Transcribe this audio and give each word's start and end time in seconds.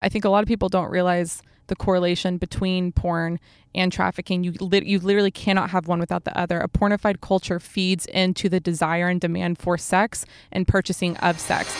I 0.00 0.08
think 0.08 0.24
a 0.24 0.28
lot 0.28 0.42
of 0.42 0.48
people 0.48 0.68
don't 0.68 0.90
realize 0.90 1.42
the 1.66 1.74
correlation 1.74 2.38
between 2.38 2.92
porn 2.92 3.40
and 3.74 3.92
trafficking. 3.92 4.44
You 4.44 4.52
li- 4.60 4.84
you 4.86 5.00
literally 5.00 5.32
cannot 5.32 5.70
have 5.70 5.88
one 5.88 5.98
without 5.98 6.24
the 6.24 6.36
other. 6.38 6.60
A 6.60 6.68
pornified 6.68 7.20
culture 7.20 7.58
feeds 7.58 8.06
into 8.06 8.48
the 8.48 8.60
desire 8.60 9.08
and 9.08 9.20
demand 9.20 9.58
for 9.58 9.76
sex 9.76 10.24
and 10.52 10.68
purchasing 10.68 11.16
of 11.16 11.40
sex. 11.40 11.74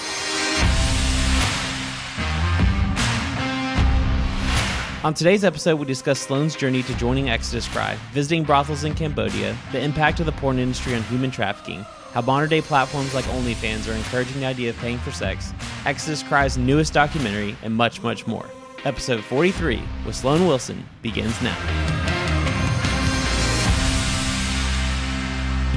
On 5.05 5.15
today's 5.15 5.45
episode, 5.45 5.79
we 5.79 5.87
discuss 5.87 6.19
Sloane's 6.19 6.57
journey 6.57 6.83
to 6.83 6.95
joining 6.97 7.31
Exodus 7.31 7.69
Cry, 7.69 7.97
visiting 8.13 8.43
brothels 8.43 8.83
in 8.83 8.97
Cambodia, 8.97 9.57
the 9.71 9.81
impact 9.81 10.19
of 10.19 10.27
the 10.27 10.33
porn 10.33 10.59
industry 10.59 10.97
on 10.97 11.05
human 11.05 11.31
trafficking, 11.31 11.87
how 12.13 12.23
modern 12.23 12.49
day 12.49 12.61
platforms 12.61 13.15
like 13.15 13.25
OnlyFans 13.27 13.91
are 13.91 13.97
encouraging 13.97 14.41
the 14.41 14.47
idea 14.47 14.71
of 14.71 14.77
paying 14.79 14.99
for 14.99 15.11
sex, 15.13 15.53
Exodus 15.85 16.23
Cry's 16.23 16.59
newest 16.59 16.93
documentary, 16.93 17.57
and 17.63 17.75
much, 17.75 18.03
much 18.03 18.27
more. 18.27 18.47
Episode 18.85 19.23
43 19.25 19.83
with 20.07 20.15
Sloane 20.17 20.47
Wilson 20.47 20.87
begins 21.03 21.41
now. 21.43 21.57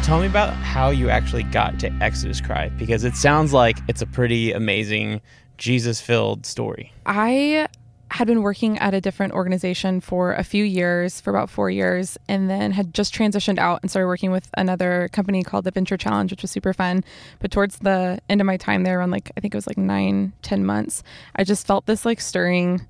Tell 0.04 0.20
me 0.20 0.26
about 0.26 0.54
how 0.56 0.90
you 0.90 1.10
actually 1.10 1.44
got 1.44 1.80
to 1.80 1.94
Exodus 2.02 2.42
Cry 2.42 2.70
because 2.70 3.04
it 3.04 3.16
sounds 3.16 3.54
like 3.54 3.78
it's 3.88 4.02
a 4.02 4.06
pretty 4.06 4.52
amazing 4.52 5.22
Jesus 5.58 6.02
filled 6.02 6.46
story. 6.46 6.92
I 7.06 7.68
had 8.12 8.28
been 8.28 8.42
working 8.42 8.78
at 8.80 8.94
a 8.94 9.00
different 9.00 9.34
organization 9.34 10.02
for 10.02 10.34
a 10.34 10.44
few 10.44 10.66
years, 10.66 11.22
for 11.22 11.30
about 11.30 11.50
four 11.50 11.70
years, 11.70 12.18
and 12.28 12.50
then 12.50 12.72
had 12.72 12.94
just 12.94 13.16
transitioned 13.16 13.58
out 13.58 13.80
and 13.82 13.90
started 13.90 14.08
working 14.08 14.32
with 14.32 14.50
another 14.58 15.10
company 15.14 15.44
called 15.44 15.64
the 15.64 15.70
Adventure 15.70 15.96
Challenge, 15.96 16.30
which 16.30 16.42
was 16.42 16.52
super 16.52 16.74
fun. 16.74 17.06
But 17.40 17.52
towards 17.52 17.80
the 17.80 18.20
end 18.30 18.42
of 18.42 18.46
my 18.46 18.58
time 18.58 18.84
there, 18.84 19.00
around 19.00 19.12
like 19.12 19.32
I 19.38 19.40
think 19.40 19.54
it 19.54 19.58
was 19.58 19.66
like 19.66 19.78
nine, 19.78 20.34
ten 20.42 20.66
months, 20.66 21.04
I 21.38 21.46
just 21.46 21.66
felt 21.66 21.86
this 21.86 22.06
like 22.06 22.20
stirring 22.20 22.86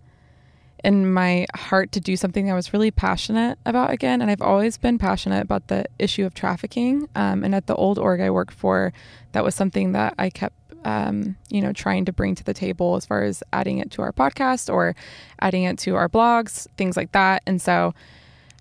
in 0.84 1.14
my 1.14 1.46
heart 1.56 1.92
to 1.92 2.00
do 2.00 2.16
something 2.16 2.50
I 2.50 2.56
was 2.56 2.74
really 2.74 2.90
passionate 2.90 3.60
about 3.66 3.92
again. 3.92 4.22
And 4.22 4.32
I've 4.32 4.42
always 4.42 4.78
been 4.78 4.98
passionate 4.98 5.44
about 5.44 5.68
the 5.68 5.86
issue 6.00 6.26
of 6.26 6.34
trafficking. 6.34 7.08
Um, 7.16 7.44
and 7.44 7.54
at 7.54 7.68
the 7.68 7.76
old 7.76 8.00
org 8.00 8.20
I 8.20 8.32
worked 8.32 8.54
for, 8.54 8.92
that 9.34 9.44
was 9.44 9.54
something 9.54 9.92
that 9.92 10.16
I 10.18 10.32
kept 10.32 10.56
um, 10.84 11.36
you 11.50 11.62
know, 11.62 11.74
trying 11.74 12.06
to 12.06 12.14
bring 12.14 12.36
to 12.36 12.44
the 12.44 12.54
table 12.54 12.96
as 12.96 13.06
far 13.06 13.24
as 13.24 13.44
adding 13.54 13.78
it 13.78 13.92
to 13.92 14.02
our 14.02 14.12
podcast 14.12 14.72
or 14.72 14.96
adding 15.40 15.64
it 15.64 15.78
to 15.80 15.96
our 15.96 16.10
blogs, 16.10 16.68
things 16.78 16.98
like 16.98 17.12
that. 17.12 17.44
And 17.46 17.62
so 17.62 17.94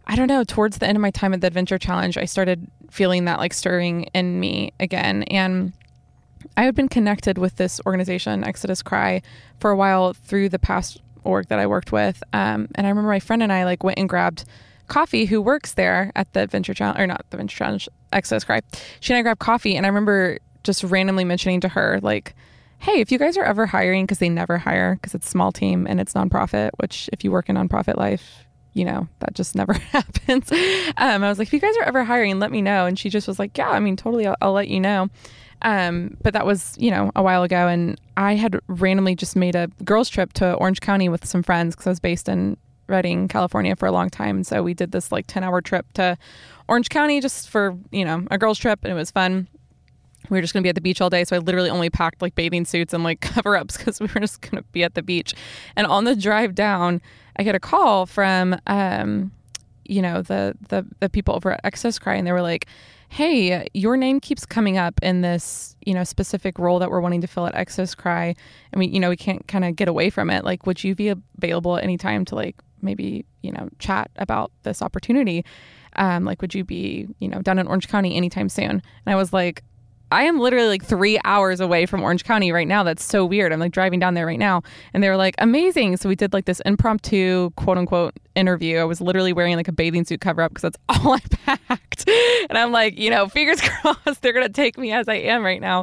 I 0.06 0.16
don't 0.16 0.28
know, 0.28 0.44
towards 0.44 0.78
the 0.78 0.86
end 0.86 0.96
of 0.96 1.02
my 1.02 1.10
time 1.10 1.32
at 1.34 1.40
the 1.40 1.46
Adventure 1.46 1.78
Challenge, 1.78 2.18
I 2.18 2.24
started 2.24 2.66
feeling 2.90 3.26
that 3.26 3.38
like 3.38 3.54
stirring 3.54 4.04
in 4.14 4.40
me 4.40 4.72
again. 4.80 5.22
And 5.24 5.72
I 6.56 6.64
had 6.64 6.74
been 6.74 6.88
connected 6.88 7.38
with 7.38 7.56
this 7.56 7.80
organization, 7.86 8.44
Exodus 8.44 8.82
Cry, 8.82 9.22
for 9.60 9.70
a 9.70 9.76
while 9.76 10.12
through 10.12 10.48
the 10.48 10.58
past 10.58 11.00
org 11.22 11.48
that 11.48 11.58
I 11.58 11.66
worked 11.66 11.92
with. 11.92 12.22
Um, 12.32 12.68
and 12.74 12.86
I 12.86 12.90
remember 12.90 13.10
my 13.10 13.20
friend 13.20 13.42
and 13.42 13.52
I 13.52 13.64
like 13.64 13.84
went 13.84 13.98
and 13.98 14.08
grabbed 14.08 14.44
coffee 14.88 15.26
who 15.26 15.40
works 15.40 15.74
there 15.74 16.10
at 16.16 16.32
the 16.32 16.40
Adventure 16.40 16.74
Challenge, 16.74 16.98
or 16.98 17.06
not 17.06 17.24
the 17.30 17.36
Adventure 17.36 17.56
Challenge, 17.58 17.88
Exodus 18.12 18.44
Cry. 18.44 18.60
She 18.98 19.12
and 19.12 19.18
I 19.18 19.22
grabbed 19.22 19.40
coffee, 19.40 19.76
and 19.76 19.86
I 19.86 19.88
remember 19.88 20.38
just 20.62 20.82
randomly 20.84 21.24
mentioning 21.24 21.60
to 21.60 21.68
her 21.68 21.98
like 22.02 22.34
hey 22.80 23.00
if 23.00 23.12
you 23.12 23.18
guys 23.18 23.36
are 23.36 23.44
ever 23.44 23.66
hiring 23.66 24.04
because 24.04 24.18
they 24.18 24.28
never 24.28 24.58
hire 24.58 24.94
because 24.94 25.14
it's 25.14 25.28
small 25.28 25.52
team 25.52 25.86
and 25.86 26.00
it's 26.00 26.14
nonprofit 26.14 26.70
which 26.76 27.08
if 27.12 27.22
you 27.22 27.30
work 27.30 27.48
in 27.48 27.56
nonprofit 27.56 27.96
life 27.96 28.46
you 28.72 28.84
know 28.84 29.06
that 29.20 29.34
just 29.34 29.54
never 29.60 29.74
happens. 29.74 30.50
Um, 30.96 31.22
i 31.22 31.28
was 31.28 31.38
like 31.38 31.48
if 31.48 31.52
you 31.52 31.60
guys 31.60 31.76
are 31.76 31.84
ever 31.84 32.04
hiring 32.04 32.38
let 32.38 32.50
me 32.50 32.62
know. 32.62 32.86
And 32.86 32.98
she 32.98 33.08
just 33.08 33.28
was 33.28 33.38
like 33.38 33.56
yeah 33.56 33.70
i 33.70 33.80
mean 33.80 33.96
totally 33.96 34.26
i'll, 34.26 34.36
I'll 34.40 34.52
let 34.52 34.68
you 34.68 34.80
know. 34.80 35.08
Um, 35.62 36.16
but 36.22 36.32
that 36.32 36.46
was 36.46 36.74
you 36.78 36.90
know 36.90 37.12
a 37.14 37.22
while 37.22 37.42
ago. 37.42 37.68
And 37.68 38.00
i 38.16 38.34
had 38.34 38.58
randomly 38.66 39.14
just 39.14 39.36
made 39.36 39.54
a 39.54 39.68
girls 39.84 40.08
trip 40.08 40.32
to 40.34 40.54
orange 40.54 40.80
county 40.80 41.08
with 41.08 41.26
some 41.26 41.42
friends 41.42 41.74
because 41.74 41.86
i 41.86 41.90
was 41.90 42.00
based 42.00 42.28
in 42.28 42.56
redding 42.88 43.28
california 43.28 43.76
for 43.76 43.86
a 43.86 43.92
long 43.92 44.08
time. 44.08 44.36
And 44.36 44.46
so 44.46 44.62
we 44.62 44.74
did 44.74 44.92
this 44.92 45.12
like 45.12 45.26
10 45.26 45.44
hour 45.44 45.60
trip 45.60 45.86
to 45.94 46.16
orange 46.68 46.88
county 46.88 47.20
just 47.20 47.48
for 47.48 47.76
you 47.90 48.04
know 48.04 48.26
a 48.30 48.38
girls 48.38 48.58
trip. 48.58 48.80
And 48.84 48.92
it 48.92 48.96
was 48.96 49.10
fun 49.10 49.48
we 50.28 50.36
were 50.36 50.42
just 50.42 50.52
going 50.52 50.62
to 50.62 50.64
be 50.64 50.68
at 50.68 50.74
the 50.74 50.80
beach 50.80 51.00
all 51.00 51.10
day. 51.10 51.24
So 51.24 51.36
I 51.36 51.38
literally 51.38 51.70
only 51.70 51.90
packed 51.90 52.20
like 52.20 52.34
bathing 52.34 52.64
suits 52.64 52.92
and 52.92 53.02
like 53.02 53.20
cover 53.20 53.56
ups 53.56 53.76
because 53.76 54.00
we 54.00 54.06
were 54.14 54.20
just 54.20 54.40
going 54.42 54.62
to 54.62 54.68
be 54.72 54.84
at 54.84 54.94
the 54.94 55.02
beach. 55.02 55.34
And 55.76 55.86
on 55.86 56.04
the 56.04 56.14
drive 56.14 56.54
down, 56.54 57.00
I 57.36 57.42
get 57.42 57.54
a 57.54 57.60
call 57.60 58.06
from, 58.06 58.56
um, 58.66 59.32
you 59.84 60.02
know, 60.02 60.22
the, 60.22 60.56
the, 60.68 60.86
the 61.00 61.08
people 61.08 61.34
over 61.34 61.52
at 61.52 61.60
Exodus 61.64 61.98
Cry, 61.98 62.14
and 62.14 62.26
they 62.26 62.32
were 62.32 62.42
like, 62.42 62.66
hey, 63.08 63.66
your 63.74 63.96
name 63.96 64.20
keeps 64.20 64.46
coming 64.46 64.78
up 64.78 65.00
in 65.02 65.20
this, 65.20 65.74
you 65.84 65.92
know, 65.92 66.04
specific 66.04 66.58
role 66.60 66.78
that 66.78 66.90
we're 66.90 67.00
wanting 67.00 67.20
to 67.20 67.26
fill 67.26 67.44
at 67.44 67.54
Exodus 67.56 67.92
Cry. 67.94 68.36
And 68.72 68.78
we, 68.78 68.86
you 68.86 69.00
know, 69.00 69.08
we 69.08 69.16
can't 69.16 69.46
kind 69.48 69.64
of 69.64 69.74
get 69.74 69.88
away 69.88 70.10
from 70.10 70.30
it. 70.30 70.44
Like, 70.44 70.64
would 70.64 70.84
you 70.84 70.94
be 70.94 71.12
available 71.38 71.76
at 71.76 71.82
any 71.82 71.96
time 71.96 72.24
to 72.26 72.36
like 72.36 72.56
maybe, 72.82 73.24
you 73.42 73.50
know, 73.50 73.68
chat 73.80 74.12
about 74.16 74.52
this 74.62 74.80
opportunity? 74.80 75.44
Um, 75.96 76.24
like, 76.24 76.40
would 76.40 76.54
you 76.54 76.62
be, 76.62 77.08
you 77.18 77.26
know, 77.26 77.42
down 77.42 77.58
in 77.58 77.66
Orange 77.66 77.88
County 77.88 78.14
anytime 78.16 78.48
soon? 78.48 78.70
And 78.70 78.82
I 79.06 79.16
was 79.16 79.32
like, 79.32 79.64
I 80.10 80.24
am 80.24 80.38
literally 80.38 80.68
like 80.68 80.84
three 80.84 81.18
hours 81.24 81.60
away 81.60 81.86
from 81.86 82.02
Orange 82.02 82.24
County 82.24 82.52
right 82.52 82.66
now. 82.66 82.82
That's 82.82 83.04
so 83.04 83.24
weird. 83.24 83.52
I'm 83.52 83.60
like 83.60 83.72
driving 83.72 84.00
down 84.00 84.14
there 84.14 84.26
right 84.26 84.38
now. 84.38 84.62
And 84.92 85.02
they 85.02 85.08
were 85.08 85.16
like, 85.16 85.34
amazing. 85.38 85.96
So 85.96 86.08
we 86.08 86.16
did 86.16 86.32
like 86.32 86.46
this 86.46 86.60
impromptu 86.60 87.50
quote 87.50 87.78
unquote 87.78 88.14
interview. 88.34 88.78
I 88.78 88.84
was 88.84 89.00
literally 89.00 89.32
wearing 89.32 89.56
like 89.56 89.68
a 89.68 89.72
bathing 89.72 90.04
suit 90.04 90.20
cover 90.20 90.42
up 90.42 90.52
because 90.52 90.62
that's 90.62 90.78
all 91.04 91.14
I 91.14 91.20
packed. 91.30 92.08
And 92.48 92.58
I'm 92.58 92.72
like, 92.72 92.98
you 92.98 93.10
know, 93.10 93.28
fingers 93.28 93.60
crossed 93.82 94.22
they're 94.22 94.32
going 94.32 94.46
to 94.46 94.52
take 94.52 94.78
me 94.78 94.92
as 94.92 95.08
I 95.08 95.14
am 95.14 95.44
right 95.44 95.60
now. 95.60 95.80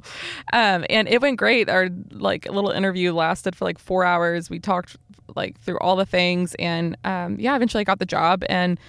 Um, 0.54 0.86
and 0.90 1.08
it 1.08 1.22
went 1.22 1.38
great. 1.38 1.70
Our 1.70 1.90
like 2.12 2.46
little 2.52 2.72
interview 2.72 3.14
lasted 3.14 3.56
for 3.56 3.66
like 3.66 3.80
four 3.80 4.04
hours. 4.04 4.50
We 4.50 4.60
talked 4.60 4.98
like 5.36 5.60
through 5.60 5.80
all 5.80 5.96
the 5.96 6.06
things. 6.06 6.56
And 6.56 6.98
um, 7.04 7.40
yeah, 7.40 7.56
eventually 7.56 7.82
I 7.82 7.86
got 7.86 8.00
the 8.00 8.06
job 8.06 8.44
and 8.50 8.80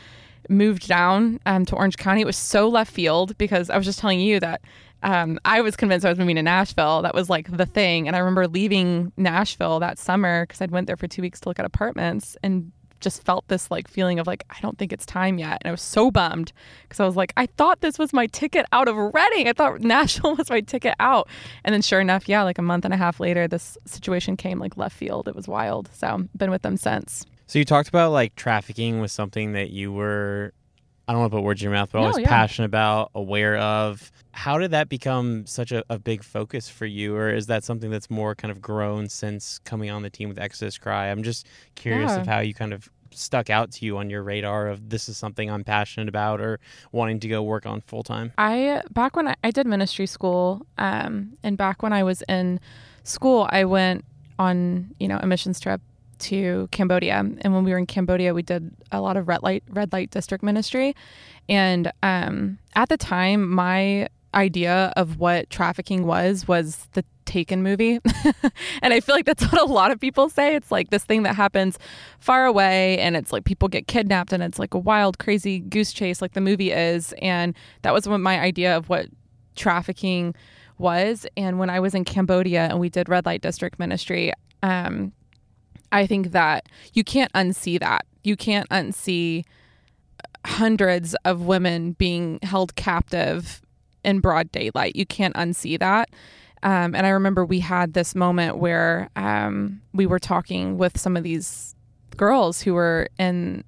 moved 0.49 0.88
down 0.88 1.41
um, 1.47 1.65
to 1.66 1.76
Orange 1.76 1.97
County. 1.97 2.22
It 2.22 2.26
was 2.26 2.37
so 2.37 2.69
left 2.69 2.93
field 2.93 3.37
because 3.38 3.70
I 3.70 3.76
was 3.76 3.87
just 3.87 3.99
telling 3.99 4.20
you 4.20 4.41
that 4.41 4.62
um, 5.03 5.38
I 5.44 5.60
was 5.60 5.76
convinced 5.76 6.04
I 6.04 6.10
was 6.10 6.19
moving 6.19 6.36
to 6.36 6.42
Nashville. 6.42 7.03
That 7.03 7.14
was 7.14 7.31
like 7.31 7.54
the 7.54 7.66
thing. 7.66 8.06
And 8.06 8.16
I 8.16 8.20
remember 8.20 8.48
leaving 8.48 9.12
Nashville 9.16 9.81
that 9.81 9.98
summer 9.98 10.44
because 10.44 10.60
I'd 10.60 10.70
went 10.70 10.86
there 10.86 10.97
for 10.97 11.06
two 11.06 11.22
weeks 11.22 11.41
to 11.41 11.48
look 11.48 11.59
at 11.59 11.64
apartments 11.64 12.36
and 12.42 12.72
just 13.00 13.22
felt 13.22 13.47
this 13.47 13.70
like 13.70 13.87
feeling 13.87 14.19
of 14.19 14.26
like 14.26 14.44
I 14.50 14.56
don't 14.60 14.76
think 14.76 14.92
it's 14.92 15.06
time 15.06 15.38
yet. 15.38 15.58
And 15.60 15.69
I 15.69 15.70
was 15.70 15.82
so 15.82 16.10
bummed 16.10 16.53
because 16.82 17.00
I 17.00 17.06
was 17.06 17.16
like 17.16 17.32
I 17.37 17.47
thought 17.47 17.81
this 17.81 17.98
was 17.98 18.12
my 18.12 18.26
ticket 18.26 18.66
out 18.72 18.88
of 18.88 18.97
Redding. 18.97 19.48
I 19.48 19.53
thought 19.53 19.81
Nashville 19.81 20.37
was 20.37 20.50
my 20.50 20.60
ticket 20.60 20.94
out. 20.98 21.28
And 21.64 21.72
then 21.72 21.82
sure 21.82 22.00
enough, 22.00 22.28
yeah, 22.28 22.42
like 22.42 22.58
a 22.58 22.62
month 22.62 22.84
and 22.84 22.92
a 22.92 22.97
half 22.97 23.20
later, 23.20 23.47
this 23.47 23.78
situation 23.84 24.37
came 24.37 24.58
like 24.58 24.76
left 24.76 24.97
field. 24.97 25.28
It 25.28 25.37
was 25.37 25.47
wild. 25.47 25.91
So 25.92 26.28
been 26.37 26.50
with 26.50 26.62
them 26.62 26.76
since. 26.76 27.25
So 27.47 27.58
you 27.58 27.64
talked 27.64 27.88
about 27.88 28.12
like 28.12 28.34
trafficking 28.34 29.00
was 29.00 29.12
something 29.12 29.53
that 29.53 29.70
you 29.70 29.92
were 29.92 30.53
I 31.08 31.12
don't 31.12 31.20
want 31.22 31.32
to 31.32 31.36
put 31.38 31.42
words 31.42 31.62
in 31.62 31.64
your 31.64 31.72
mouth, 31.72 31.88
but 31.91 32.00
No, 32.00 32.08
always 32.08 32.19
yeah. 32.19 32.28
passionate 32.28 32.66
about, 32.66 33.10
aware 33.14 33.56
of. 33.56 34.12
How 34.32 34.58
did 34.58 34.72
that 34.72 34.91
become 34.91 35.46
such 35.46 35.72
a, 35.72 35.82
a 35.88 35.98
big 35.98 36.22
focus 36.22 36.69
for 36.69 36.84
you? 36.84 37.16
Or 37.16 37.30
is 37.30 37.46
that 37.46 37.64
something 37.64 37.91
that's 37.91 38.10
more 38.10 38.34
kind 38.34 38.52
of 38.52 38.60
grown 38.60 39.08
since 39.08 39.58
coming 39.60 39.91
on 39.91 40.02
the 40.02 40.10
team 40.10 40.28
with 40.28 40.38
Exodus 40.38 40.76
Cry? 40.76 41.06
I'm 41.08 41.22
just 41.22 41.46
curious 41.76 42.10
Yeah. 42.12 42.20
of 42.20 42.26
how 42.26 42.41
you 42.41 42.52
kind 42.52 42.74
of 42.74 42.88
stuck 43.10 43.48
out 43.48 43.72
to 43.72 43.86
you 43.86 43.96
on 43.96 44.10
your 44.10 44.22
radar 44.22 44.69
of 44.69 44.91
this 44.91 45.08
is 45.08 45.16
something 45.16 45.50
I'm 45.50 45.64
passionate 45.64 46.10
about 46.10 46.42
or 46.42 46.60
wanting 46.92 47.20
to 47.20 47.28
go 47.28 47.42
work 47.42 47.64
on 47.64 47.80
full 47.80 48.02
time. 48.02 48.32
I 48.36 48.82
back 48.90 49.16
when 49.16 49.28
I, 49.28 49.34
I 49.42 49.50
did 49.50 49.66
ministry 49.66 50.04
school, 50.06 50.66
um, 50.76 51.38
and 51.42 51.56
back 51.56 51.82
when 51.82 51.94
I 51.94 52.02
was 52.02 52.22
in 52.28 52.60
school, 53.04 53.48
I 53.50 53.64
went 53.64 54.04
on 54.38 54.90
you 55.00 55.08
know 55.08 55.19
a 55.22 55.26
missions 55.26 55.58
trip 55.58 55.80
to 56.20 56.68
Cambodia, 56.70 57.18
and 57.18 57.54
when 57.54 57.64
we 57.64 57.72
were 57.72 57.78
in 57.78 57.86
Cambodia, 57.86 58.34
we 58.34 58.42
did 58.42 58.74
a 58.92 59.00
lot 59.00 59.16
of 59.16 59.28
red 59.28 59.42
light 59.42 59.64
red 59.70 59.92
light 59.92 60.10
district 60.10 60.42
ministry, 60.42 60.94
and 61.48 61.92
um, 62.02 62.58
at 62.74 62.88
the 62.88 62.96
time, 62.96 63.48
my 63.48 64.08
idea 64.34 64.92
of 64.96 65.18
what 65.18 65.48
trafficking 65.50 66.06
was 66.06 66.46
was 66.46 66.88
the 66.92 67.04
Taken 67.28 67.62
movie. 67.62 68.00
and 68.82 68.94
I 68.94 69.00
feel 69.00 69.14
like 69.14 69.26
that's 69.26 69.44
what 69.52 69.60
a 69.60 69.70
lot 69.70 69.90
of 69.90 70.00
people 70.00 70.30
say. 70.30 70.56
It's 70.56 70.72
like 70.72 70.88
this 70.88 71.04
thing 71.04 71.24
that 71.24 71.34
happens 71.34 71.78
far 72.20 72.46
away 72.46 72.98
and 73.00 73.19
it's 73.19 73.34
like 73.34 73.44
people 73.44 73.69
get 73.69 73.87
kidnapped 73.87 74.32
and 74.32 74.43
it's 74.43 74.58
like 74.58 74.72
a 74.72 74.78
wild, 74.78 75.19
crazy 75.19 75.60
goose 75.60 75.93
chase 75.93 76.22
like 76.22 76.32
the 76.32 76.40
movie 76.40 76.72
is. 76.72 77.12
And 77.20 77.54
that 77.82 77.93
was 77.93 78.08
what 78.08 78.20
my 78.20 78.40
idea 78.40 78.75
of 78.75 78.88
what 78.88 79.08
trafficking 79.56 80.34
was. 80.78 81.26
And 81.37 81.58
when 81.58 81.69
I 81.69 81.81
was 81.81 81.94
in 81.94 82.06
Cambodia 82.06 82.62
and 82.62 82.81
we 82.81 82.88
did 82.88 83.10
red 83.10 83.26
light 83.26 83.43
district 83.43 83.78
ministry, 83.78 84.32
um, 84.62 85.12
I 85.93 86.06
think 86.06 86.32
that 86.32 86.69
you 86.93 87.05
can't 87.05 87.32
unsee 87.32 87.79
that. 87.81 88.06
You 88.23 88.37
can't 88.37 88.69
unsee 88.69 89.44
hundreds 90.44 91.14
of 91.25 91.43
women 91.43 91.93
being 91.93 92.38
held 92.43 92.75
captive 92.76 93.62
in 94.05 94.20
broad 94.20 94.50
daylight. 94.52 94.96
You 94.96 95.06
can't 95.06 95.35
unsee 95.35 95.79
that. 95.79 96.11
Um, 96.62 96.94
and 96.94 97.06
I 97.06 97.11
remember 97.11 97.44
we 97.44 97.61
had 97.61 97.93
this 97.94 98.14
moment 98.14 98.58
where 98.58 99.11
um, 99.17 99.81
we 99.93 100.06
were 100.06 100.19
talking 100.19 100.76
with 100.76 100.99
some 100.99 101.17
of 101.17 101.23
these 101.23 101.76
girls 102.17 102.62
who 102.62 102.75
were 102.75 103.08
in 103.19 103.64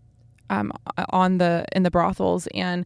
um, 0.49 0.73
on 1.11 1.39
the 1.39 1.65
in 1.73 1.85
the 1.85 1.91
brothels, 1.91 2.49
and 2.49 2.85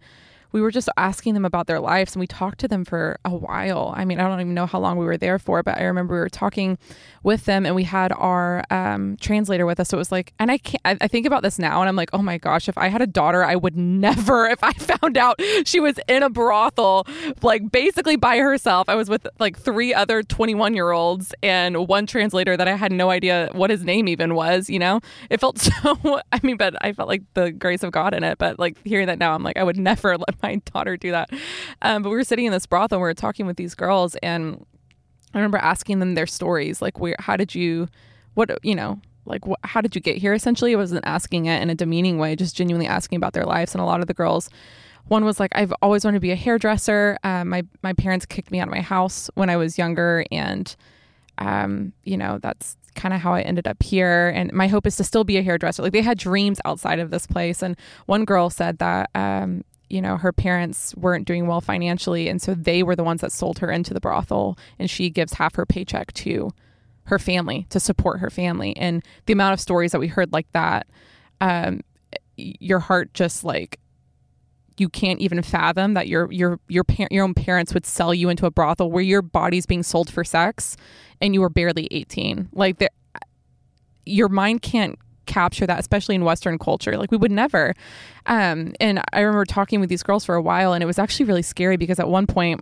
we 0.55 0.61
were 0.61 0.71
just 0.71 0.89
asking 0.97 1.35
them 1.35 1.45
about 1.45 1.67
their 1.67 1.81
lives 1.81 2.15
and 2.15 2.21
we 2.21 2.29
talked 2.29 2.61
to 2.61 2.69
them 2.69 2.85
for 2.85 3.19
a 3.25 3.35
while. 3.35 3.93
I 3.97 4.05
mean, 4.05 4.21
I 4.21 4.29
don't 4.29 4.41
even 4.41 4.55
know 4.55 4.67
how 4.67 4.79
long 4.79 4.97
we 4.97 5.05
were 5.05 5.17
there 5.17 5.41
for, 5.41 5.65
but 5.65 5.77
I 5.77 5.83
remember 5.83 6.15
we 6.15 6.21
were 6.21 6.29
talking 6.29 6.79
with 7.25 7.45
them 7.45 7.67
and 7.67 7.75
we 7.75 7.83
had 7.83 8.12
our 8.12 8.62
um, 8.71 9.17
translator 9.21 9.67
with 9.67 9.81
us. 9.81 9.89
So 9.89 9.97
it 9.97 9.99
was 9.99 10.12
like, 10.12 10.33
and 10.39 10.53
I 10.53 10.59
can't, 10.59 10.81
I, 10.85 10.97
I 11.01 11.09
think 11.09 11.27
about 11.27 11.43
this 11.43 11.59
now 11.59 11.81
and 11.81 11.89
I'm 11.89 11.97
like, 11.97 12.11
oh 12.12 12.23
my 12.23 12.39
gosh, 12.39 12.69
if 12.69 12.79
I 12.79 12.87
had 12.87 13.03
a 13.03 13.06
daughter, 13.06 13.43
I 13.43 13.56
would 13.56 13.77
never, 13.77 14.47
if 14.51 14.62
I 14.62 14.73
found 14.75 15.17
out 15.17 15.41
she 15.65 15.81
was 15.81 15.99
in 16.06 16.23
a 16.23 16.31
brothel, 16.31 17.05
like 17.43 17.73
basically 17.73 18.15
by 18.15 18.39
herself. 18.39 18.89
I 18.89 18.95
was 18.95 19.11
with 19.11 19.27
like 19.41 19.59
three 19.59 19.93
other 19.93 20.23
21 20.23 20.75
year 20.75 20.93
olds 20.93 21.35
and 21.43 21.89
one 21.89 22.06
translator 22.06 22.56
that 22.56 22.69
I 22.69 22.77
had 22.77 22.93
no 22.93 23.11
idea 23.11 23.49
what 23.55 23.71
his 23.71 23.83
name 23.83 24.06
even 24.06 24.37
was, 24.37 24.71
you 24.71 24.79
know? 24.79 25.01
It 25.31 25.41
felt 25.41 25.59
so, 25.59 26.21
I 26.31 26.39
mean, 26.45 26.59
but 26.59 26.77
I 26.81 26.93
felt 26.93 27.09
like 27.09 27.25
the 27.35 27.51
grace 27.51 27.83
of 27.83 27.91
God 27.91 28.15
in 28.15 28.23
it. 28.23 28.39
But 28.39 28.61
like 28.61 28.77
hearing 28.85 29.09
that 29.09 29.19
now, 29.19 29.35
I'm 29.35 29.43
like, 29.43 29.56
I 29.56 29.65
would 29.65 29.79
never 29.79 30.17
let 30.29 30.44
my 30.44 30.56
daughter 30.73 30.96
do 30.96 31.11
that. 31.11 31.31
Um, 31.82 32.02
but 32.02 32.11
we 32.11 32.17
were 32.17 32.25
sitting 32.25 32.46
in 32.46 32.52
this 32.52 32.67
brothel 32.67 32.96
and 32.96 33.02
we 33.02 33.08
were 33.08 33.14
talking 33.14 33.46
with 33.46 33.56
these 33.56 33.75
girls, 33.75 34.17
and 34.17 34.64
I 35.32 35.38
remember 35.38 35.58
asking 35.58 35.99
them 35.99 36.14
their 36.14 36.26
stories, 36.26 36.81
like, 36.81 37.00
where, 37.00 37.17
how 37.19 37.37
did 37.37 37.55
you, 37.55 37.88
what, 38.35 38.50
you 38.62 38.75
know, 38.75 39.00
like, 39.26 39.44
wh- 39.44 39.64
how 39.64 39.81
did 39.81 39.94
you 39.94 40.00
get 40.00 40.17
here? 40.17 40.35
Essentially, 40.35 40.75
I 40.75 40.76
wasn't 40.76 41.06
asking 41.06 41.46
it 41.46 41.61
in 41.62 41.70
a 41.70 41.75
demeaning 41.75 42.19
way, 42.19 42.37
just 42.37 42.55
genuinely 42.55 42.87
asking 42.87 43.17
about 43.17 43.32
their 43.32 43.46
lives. 43.46 43.75
And 43.75 43.82
a 43.82 43.85
lot 43.85 44.00
of 44.00 44.06
the 44.06 44.14
girls, 44.14 44.49
one 45.06 45.25
was 45.25 45.41
like, 45.41 45.50
I've 45.55 45.73
always 45.82 46.05
wanted 46.05 46.19
to 46.19 46.20
be 46.20 46.31
a 46.31 46.37
hairdresser. 46.37 47.19
Uh, 47.25 47.44
my 47.44 47.64
my 47.82 47.93
parents 47.93 48.25
kicked 48.25 48.50
me 48.50 48.61
out 48.61 48.69
of 48.69 48.75
my 48.75 48.81
house 48.81 49.29
when 49.35 49.50
I 49.50 49.56
was 49.56 49.76
younger, 49.76 50.25
and 50.31 50.75
um, 51.38 51.93
you 52.05 52.17
know, 52.17 52.38
that's 52.38 52.76
kind 52.94 53.12
of 53.12 53.20
how 53.20 53.35
I 53.35 53.43
ended 53.43 53.67
up 53.67 53.82
here. 53.82 54.32
And 54.35 54.52
my 54.52 54.69
hope 54.69 54.87
is 54.87 54.96
to 54.96 55.05
still 55.05 55.25
be 55.25 55.37
a 55.37 55.43
hairdresser. 55.43 55.82
Like 55.82 55.93
they 55.93 56.02
had 56.02 56.19
dreams 56.19 56.61
outside 56.64 56.99
of 56.99 57.11
this 57.11 57.26
place. 57.26 57.62
And 57.62 57.76
one 58.06 58.25
girl 58.25 58.50
said 58.50 58.79
that, 58.79 59.11
um, 59.14 59.64
you 59.89 60.01
know, 60.01 60.17
her 60.17 60.33
parents 60.33 60.95
weren't 60.97 61.27
doing 61.27 61.47
well 61.47 61.61
financially. 61.61 62.29
And 62.29 62.41
so 62.41 62.55
they 62.55 62.83
were 62.83 62.97
the 62.97 63.05
ones 63.05 63.21
that 63.21 63.33
sold 63.33 63.59
her 63.59 63.71
into 63.71 63.95
the 63.95 64.01
brothel. 64.01 64.59
And 64.79 64.91
she 64.91 65.11
gives 65.11 65.35
half 65.35 65.55
her 65.57 65.67
paycheck 65.67 66.13
to 66.15 66.51
her 67.05 67.19
family 67.19 67.67
to 67.71 67.79
support 67.79 68.21
her 68.21 68.31
family. 68.31 68.77
And 68.77 69.05
the 69.27 69.33
amount 69.33 69.55
of 69.55 69.61
stories 69.61 69.93
that 69.93 70.01
we 70.01 70.09
heard 70.09 70.33
like 70.33 70.51
that, 70.53 70.87
um, 71.41 71.83
your 72.37 72.81
heart 72.81 73.15
just 73.15 73.45
like 73.45 73.79
you 74.77 74.89
can't 74.89 75.21
even 75.21 75.41
fathom 75.43 75.95
that 75.95 76.09
your 76.09 76.31
your 76.33 76.59
your 76.69 76.83
par- 76.85 77.09
your 77.11 77.25
own 77.25 77.35
parents 77.35 77.73
would 77.75 77.87
sell 77.87 78.13
you 78.13 78.29
into 78.29 78.47
a 78.47 78.51
brothel 78.51 78.91
where 78.91 79.03
your 79.03 79.23
body's 79.23 79.67
being 79.67 79.83
sold 79.83 80.11
for 80.11 80.25
sex 80.25 80.77
and 81.21 81.33
you 81.33 81.41
were 81.41 81.49
barely 81.49 81.87
18 81.93 82.49
like 82.53 82.85
your 84.05 84.29
mind 84.29 84.63
can't 84.63 84.99
capture 85.26 85.67
that 85.67 85.79
especially 85.79 86.15
in 86.15 86.25
western 86.25 86.59
culture 86.59 86.97
like 86.97 87.11
we 87.11 87.17
would 87.17 87.32
never 87.32 87.75
um 88.26 88.73
and 88.81 89.00
i 89.12 89.21
remember 89.21 89.44
talking 89.44 89.81
with 89.81 89.88
these 89.88 90.03
girls 90.03 90.25
for 90.25 90.35
a 90.35 90.43
while 90.43 90.73
and 90.73 90.82
it 90.82 90.87
was 90.87 90.99
actually 90.99 91.25
really 91.25 91.43
scary 91.43 91.76
because 91.76 91.99
at 91.99 92.09
one 92.09 92.26
point 92.26 92.61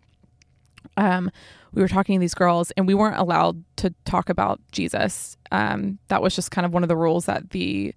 um 0.97 1.31
we 1.73 1.81
were 1.81 1.88
talking 1.88 2.17
to 2.17 2.20
these 2.20 2.35
girls 2.35 2.70
and 2.73 2.87
we 2.87 2.94
weren't 2.94 3.17
allowed 3.17 3.62
to 3.76 3.93
talk 4.05 4.29
about 4.29 4.61
jesus 4.73 5.37
um 5.50 5.99
that 6.09 6.23
was 6.23 6.35
just 6.35 6.50
kind 6.50 6.64
of 6.64 6.73
one 6.73 6.82
of 6.82 6.88
the 6.88 6.97
rules 6.97 7.26
that 7.26 7.50
the 7.50 7.94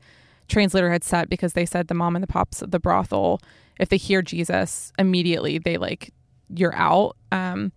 translator 0.48 0.92
had 0.92 1.04
set 1.04 1.30
because 1.30 1.54
they 1.54 1.66
said 1.66 1.88
the 1.88 1.94
mom 1.94 2.16
and 2.16 2.24
the 2.24 2.28
pops 2.28 2.62
of 2.62 2.72
the 2.72 2.80
brothel 2.80 3.40
if 3.80 3.90
they 3.90 3.98
hear 3.98 4.22
Jesus, 4.22 4.92
immediately 4.98 5.58
they 5.58 5.78
like 5.78 6.14
you're 6.50 6.76
out. 6.76 7.18
Um, 7.32 7.72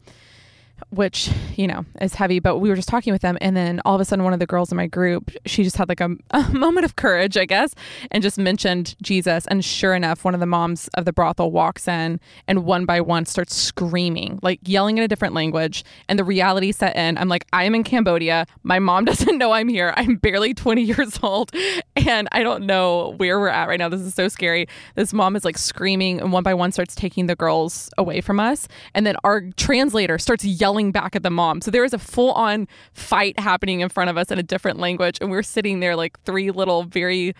which 0.90 1.30
you 1.56 1.66
know 1.66 1.84
is 2.00 2.14
heavy 2.14 2.38
but 2.38 2.58
we 2.58 2.68
were 2.68 2.76
just 2.76 2.88
talking 2.88 3.12
with 3.12 3.22
them 3.22 3.36
and 3.40 3.56
then 3.56 3.80
all 3.84 3.94
of 3.94 4.00
a 4.00 4.04
sudden 4.04 4.24
one 4.24 4.32
of 4.32 4.38
the 4.38 4.46
girls 4.46 4.70
in 4.70 4.76
my 4.76 4.86
group 4.86 5.30
she 5.46 5.62
just 5.62 5.76
had 5.76 5.88
like 5.88 6.00
a, 6.00 6.10
a, 6.30 6.48
moment 6.52 6.84
of 6.84 6.96
courage 6.96 7.36
i 7.36 7.44
guess 7.44 7.74
and 8.10 8.22
just 8.22 8.38
mentioned 8.38 8.96
jesus 9.02 9.46
and 9.48 9.64
sure 9.64 9.94
enough 9.94 10.24
one 10.24 10.34
of 10.34 10.40
the 10.40 10.46
moms 10.46 10.88
of 10.94 11.04
the 11.04 11.12
brothel 11.12 11.50
walks 11.50 11.86
in 11.86 12.18
and 12.46 12.64
one 12.64 12.84
by 12.84 13.00
one 13.00 13.24
starts 13.24 13.54
screaming 13.54 14.38
like 14.42 14.60
yelling 14.64 14.98
in 14.98 15.04
a 15.04 15.08
different 15.08 15.34
language 15.34 15.84
and 16.08 16.18
the 16.18 16.24
reality 16.24 16.72
set 16.72 16.96
in. 16.96 17.18
I'm 17.18 17.28
like 17.28 17.46
i 17.52 17.64
am 17.64 17.74
in 17.74 17.84
cambodia. 17.84 18.46
My 18.62 18.78
mom 18.78 19.04
doesn't 19.10 19.38
know 19.38 19.52
i'm 19.52 19.68
here. 19.68 19.92
I'm 19.96 20.16
barely 20.16 20.54
20 20.54 20.82
years 20.82 21.18
old 21.22 21.52
and 21.96 22.28
i 22.32 22.42
don't 22.42 22.64
know 22.64 23.14
where 23.16 23.38
we're 23.38 23.48
at 23.48 23.68
right 23.68 23.78
now. 23.78 23.88
This 23.88 24.00
is 24.00 24.14
so 24.14 24.28
scary. 24.28 24.66
This 24.94 25.12
mom 25.12 25.36
is 25.36 25.44
like 25.44 25.58
screaming 25.58 26.20
and 26.20 26.32
one 26.32 26.42
by 26.42 26.54
one 26.54 26.72
starts 26.72 26.94
taking 26.94 27.26
the 27.26 27.36
girls 27.36 27.90
away 27.98 28.20
from 28.20 28.40
us 28.40 28.68
and 28.94 29.06
then 29.06 29.16
our 29.24 29.42
translator 29.56 30.18
starts 30.18 30.44
yelling 30.44 30.77
yelling 30.78 30.92
back 30.92 31.16
at 31.16 31.22
the 31.22 31.30
mom. 31.30 31.60
So 31.60 31.70
there 31.70 31.82
was 31.82 31.92
a 31.92 31.98
full 31.98 32.32
on 32.32 32.68
fight 32.92 33.38
happening 33.38 33.80
in 33.80 33.88
front 33.88 34.10
of 34.10 34.16
us 34.16 34.30
in 34.30 34.38
a 34.38 34.42
different 34.42 34.78
language. 34.78 35.18
And 35.20 35.30
we 35.30 35.36
are 35.36 35.42
sitting 35.42 35.80
there 35.80 35.96
like 35.96 36.20
three 36.24 36.50
little, 36.50 36.84
very, 36.84 37.34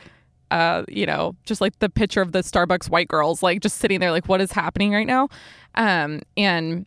uh, 0.50 0.82
you 0.88 1.06
know, 1.06 1.36
just 1.44 1.60
like 1.60 1.78
the 1.78 1.88
picture 1.88 2.20
of 2.20 2.32
the 2.32 2.40
Starbucks 2.40 2.90
white 2.90 3.08
girls, 3.08 3.42
like 3.42 3.60
just 3.60 3.78
sitting 3.78 4.00
there, 4.00 4.10
like, 4.10 4.28
what 4.28 4.40
is 4.40 4.52
happening 4.52 4.92
right 4.92 5.06
now? 5.06 5.28
Um, 5.76 6.20
and, 6.36 6.86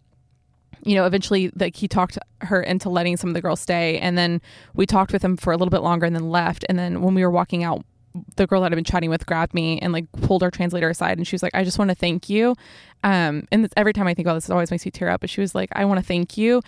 you 0.84 0.96
know, 0.96 1.06
eventually, 1.06 1.52
like 1.56 1.76
he 1.76 1.88
talked 1.88 2.18
her 2.42 2.62
into 2.62 2.90
letting 2.90 3.16
some 3.16 3.30
of 3.30 3.34
the 3.36 3.42
girls 3.42 3.62
stay, 3.62 4.00
and 4.00 4.18
then 4.18 4.42
we 4.74 4.86
talked 4.88 5.14
with 5.14 5.24
him 5.24 5.38
for 5.38 5.54
a 5.54 5.58
little 5.58 5.70
bit 5.70 5.84
longer, 5.84 6.08
and 6.08 6.16
then 6.16 6.30
left. 6.32 6.66
And 6.68 6.80
then 6.80 7.02
when 7.02 7.14
we 7.14 7.24
were 7.24 7.30
walking 7.30 7.64
out, 7.64 7.86
the 8.36 8.48
girl 8.48 8.62
that 8.62 8.72
I've 8.72 8.76
been 8.76 8.84
chatting 8.84 9.10
with 9.10 9.26
grabbed 9.26 9.54
me 9.54 9.80
and 9.80 9.94
like 9.94 10.12
pulled 10.22 10.44
our 10.44 10.52
translator 10.52 10.90
aside 10.90 11.18
and 11.18 11.28
she 11.28 11.36
was 11.36 11.44
like, 11.44 11.56
I 11.56 11.64
just 11.64 11.80
want 11.80 11.90
to 11.90 11.96
thank 11.96 12.30
you. 12.30 12.56
Um, 13.04 13.48
and 13.52 13.72
every 13.78 13.94
time 13.94 14.08
I 14.08 14.14
think 14.14 14.28
about 14.28 14.36
this, 14.36 14.50
it 14.50 14.52
always 14.52 14.72
makes 14.72 14.86
me 14.86 14.92
tear 14.92 15.10
up. 15.10 15.22
But 15.22 15.30
she 15.30 15.42
was 15.42 15.56
like, 15.56 15.70
I 15.74 15.86
want 15.86 16.00
to 16.00 16.06
thank 16.06 16.38
you. 16.38 16.62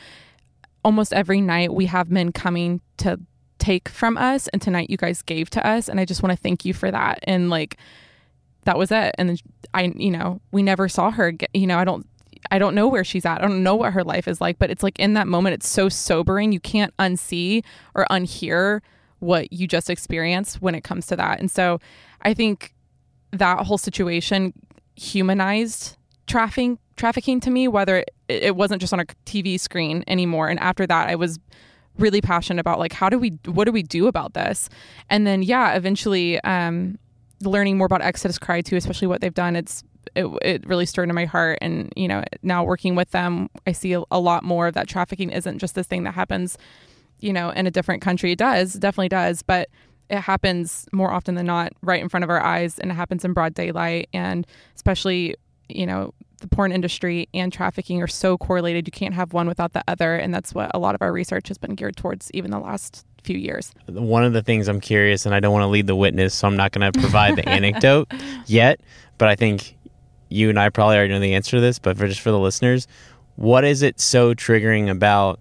Almost 0.84 1.14
every 1.14 1.42
night 1.42 1.74
we 1.74 1.86
have 1.86 2.12
men 2.12 2.32
coming 2.32 2.82
to 2.98 3.20
take 3.64 3.88
from 3.88 4.18
us, 4.18 4.50
and 4.50 4.62
tonight 4.62 4.90
you 4.90 4.98
guys 4.98 5.22
gave 5.22 5.50
to 5.52 5.66
us, 5.66 5.88
and 5.88 6.00
I 6.00 6.06
just 6.06 6.22
want 6.22 6.36
to 6.36 6.42
thank 6.42 6.66
you 6.66 6.74
for 6.74 6.92
that. 6.92 7.20
And 7.24 7.50
like, 7.50 7.78
that 8.66 8.78
was 8.78 8.92
it. 8.92 9.16
And 9.18 9.30
then 9.30 9.38
I, 9.74 9.94
you 9.96 10.12
know, 10.12 10.42
we 10.52 10.64
never 10.64 10.90
saw 10.90 11.12
her. 11.12 11.34
You 11.54 11.68
know, 11.68 11.78
I 11.78 11.86
don't. 11.86 12.08
I 12.52 12.60
don't 12.60 12.76
know 12.76 12.90
where 12.90 13.06
she's 13.06 13.26
at. 13.26 13.40
I 13.40 13.48
don't 13.48 13.64
know 13.64 13.76
what 13.76 13.94
her 13.94 14.04
life 14.04 14.28
is 14.28 14.42
like, 14.42 14.60
but 14.60 14.70
it's 14.70 14.84
like 14.84 15.00
in 15.00 15.14
that 15.14 15.28
moment, 15.28 15.54
it's 15.54 15.68
so 15.68 15.88
sobering. 15.88 16.52
You 16.52 16.60
can't 16.60 16.96
unsee 16.98 17.64
or 17.96 18.06
unhear 18.12 18.82
what 19.24 19.52
you 19.52 19.68
just 19.68 19.90
experienced 19.90 20.62
when 20.62 20.76
it 20.76 20.84
comes 20.84 21.08
to 21.08 21.16
that. 21.16 21.40
And 21.40 21.50
so 21.50 21.80
I 22.22 22.34
think 22.34 22.74
that 23.32 23.66
whole 23.66 23.78
situation 23.78 24.54
humanized 24.96 25.98
trafficking 26.28 26.78
trafficking 26.96 27.40
to 27.40 27.50
me 27.50 27.68
whether 27.68 27.98
it, 27.98 28.12
it 28.28 28.56
wasn't 28.56 28.80
just 28.80 28.94
on 28.94 29.00
a 29.00 29.06
TV 29.26 29.60
screen 29.60 30.04
anymore. 30.08 30.50
And 30.50 30.60
after 30.60 30.86
that 30.86 31.10
I 31.10 31.16
was 31.16 31.40
really 31.98 32.22
passionate 32.22 32.60
about 32.60 32.80
like 32.80 32.94
how 32.94 33.10
do 33.10 33.18
we 33.18 33.30
what 33.46 33.66
do 33.66 33.72
we 33.72 33.84
do 33.84 34.08
about 34.08 34.34
this? 34.34 34.70
And 35.10 35.26
then 35.26 35.42
yeah 35.42 35.74
eventually 35.74 36.40
um 36.42 37.00
learning 37.42 37.78
more 37.78 37.86
about 37.86 38.02
Exodus 38.02 38.38
Cry 38.38 38.62
too 38.62 38.76
especially 38.76 39.08
what 39.08 39.22
they've 39.22 39.34
done 39.34 39.56
it's 39.56 39.84
it, 40.16 40.26
it 40.42 40.68
really 40.68 40.86
stirred 40.86 41.10
in 41.10 41.16
my 41.16 41.26
heart. 41.26 41.58
And 41.62 41.92
you 41.96 42.08
know 42.08 42.24
now 42.44 42.64
working 42.64 42.96
with 42.96 43.12
them 43.12 43.50
I 43.66 43.72
see 43.72 43.94
a, 43.94 44.04
a 44.12 44.20
lot 44.20 44.44
more 44.44 44.70
that 44.72 44.88
trafficking 44.88 45.32
isn't 45.32 45.58
just 45.60 45.76
this 45.76 45.88
thing 45.88 46.04
that 46.04 46.14
happens 46.14 46.58
you 47.24 47.32
know, 47.32 47.50
in 47.52 47.66
a 47.66 47.72
different 47.72 48.02
country. 48.02 48.34
It 48.34 48.38
does, 48.38 48.74
definitely 48.74 49.10
does, 49.10 49.42
but 49.42 49.70
it 50.10 50.20
happens 50.20 50.88
more 50.92 51.10
often 51.10 51.36
than 51.36 51.46
not 51.46 51.72
right 51.82 52.02
in 52.02 52.10
front 52.10 52.26
of 52.26 52.30
our 52.30 52.42
eyes 52.42 52.78
and 52.78 52.92
it 52.92 52.96
happens 52.96 53.24
in 53.24 53.32
broad 53.32 53.54
daylight. 53.54 54.10
And 54.14 54.46
especially, 54.76 55.36
you 55.70 55.86
know, 55.86 56.14
the 56.42 56.48
porn 56.50 56.74
industry 56.74 57.30
and 57.34 57.54
trafficking 57.54 58.02
are 58.04 58.08
so 58.08 58.38
correlated. 58.38 58.86
You 58.86 58.92
can't 58.92 59.14
have 59.14 59.32
one 59.32 59.48
without 59.48 59.72
the 59.72 59.82
other. 59.88 60.18
And 60.18 60.34
that's 60.34 60.54
what 60.54 60.70
a 60.74 60.80
lot 60.80 60.94
of 60.94 61.02
our 61.02 61.14
research 61.14 61.48
has 61.48 61.58
been 61.58 61.76
geared 61.76 61.96
towards, 61.96 62.30
even 62.34 62.52
the 62.52 62.60
last 62.60 63.06
few 63.24 63.38
years. 63.38 63.72
One 63.88 64.26
of 64.26 64.34
the 64.34 64.42
things 64.42 64.68
I'm 64.68 64.82
curious, 64.82 65.26
and 65.26 65.34
I 65.34 65.40
don't 65.40 65.54
want 65.54 65.64
to 65.64 65.68
lead 65.68 65.88
the 65.88 65.96
witness, 65.96 66.34
so 66.34 66.48
I'm 66.50 66.58
not 66.58 66.74
going 66.74 66.92
to 66.92 67.00
provide 67.00 67.38
the 67.38 67.48
anecdote 67.50 68.12
yet, 68.46 68.82
but 69.18 69.30
I 69.30 69.36
think 69.36 69.78
you 70.28 70.50
and 70.50 70.60
I 70.60 70.68
probably 70.68 70.98
already 70.98 71.14
know 71.14 71.22
the 71.22 71.34
answer 71.34 71.56
to 71.56 71.62
this, 71.62 71.80
but 71.80 71.98
for 71.98 72.06
just 72.10 72.20
for 72.20 72.32
the 72.32 72.40
listeners, 72.40 72.86
what 73.38 73.64
is 73.64 73.82
it 73.82 74.02
so 74.02 74.34
triggering 74.34 74.90
about 74.90 75.40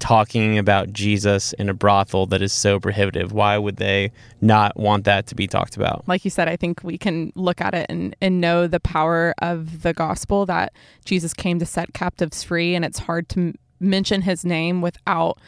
talking 0.00 0.58
about 0.58 0.92
Jesus 0.92 1.52
in 1.52 1.68
a 1.68 1.74
brothel 1.74 2.26
that 2.26 2.42
is 2.42 2.52
so 2.52 2.80
prohibitive? 2.80 3.32
Why 3.32 3.56
would 3.58 3.76
they 3.76 4.10
not 4.40 4.76
want 4.76 5.04
that 5.04 5.26
to 5.28 5.34
be 5.34 5.46
talked 5.46 5.76
about? 5.76 6.08
Like 6.08 6.24
you 6.24 6.30
said, 6.30 6.48
I 6.48 6.56
think 6.56 6.82
we 6.82 6.98
can 6.98 7.32
look 7.36 7.60
at 7.60 7.74
it 7.74 7.86
and, 7.88 8.16
and 8.20 8.40
know 8.40 8.66
the 8.66 8.80
power 8.80 9.34
of 9.40 9.82
the 9.82 9.92
gospel 9.92 10.46
that 10.46 10.72
Jesus 11.04 11.32
came 11.32 11.58
to 11.60 11.66
set 11.66 11.92
captives 11.94 12.42
free. 12.42 12.74
And 12.74 12.84
it's 12.84 12.98
hard 12.98 13.28
to 13.30 13.40
m- 13.40 13.54
mention 13.78 14.22
his 14.22 14.44
name 14.44 14.80
without 14.80 15.38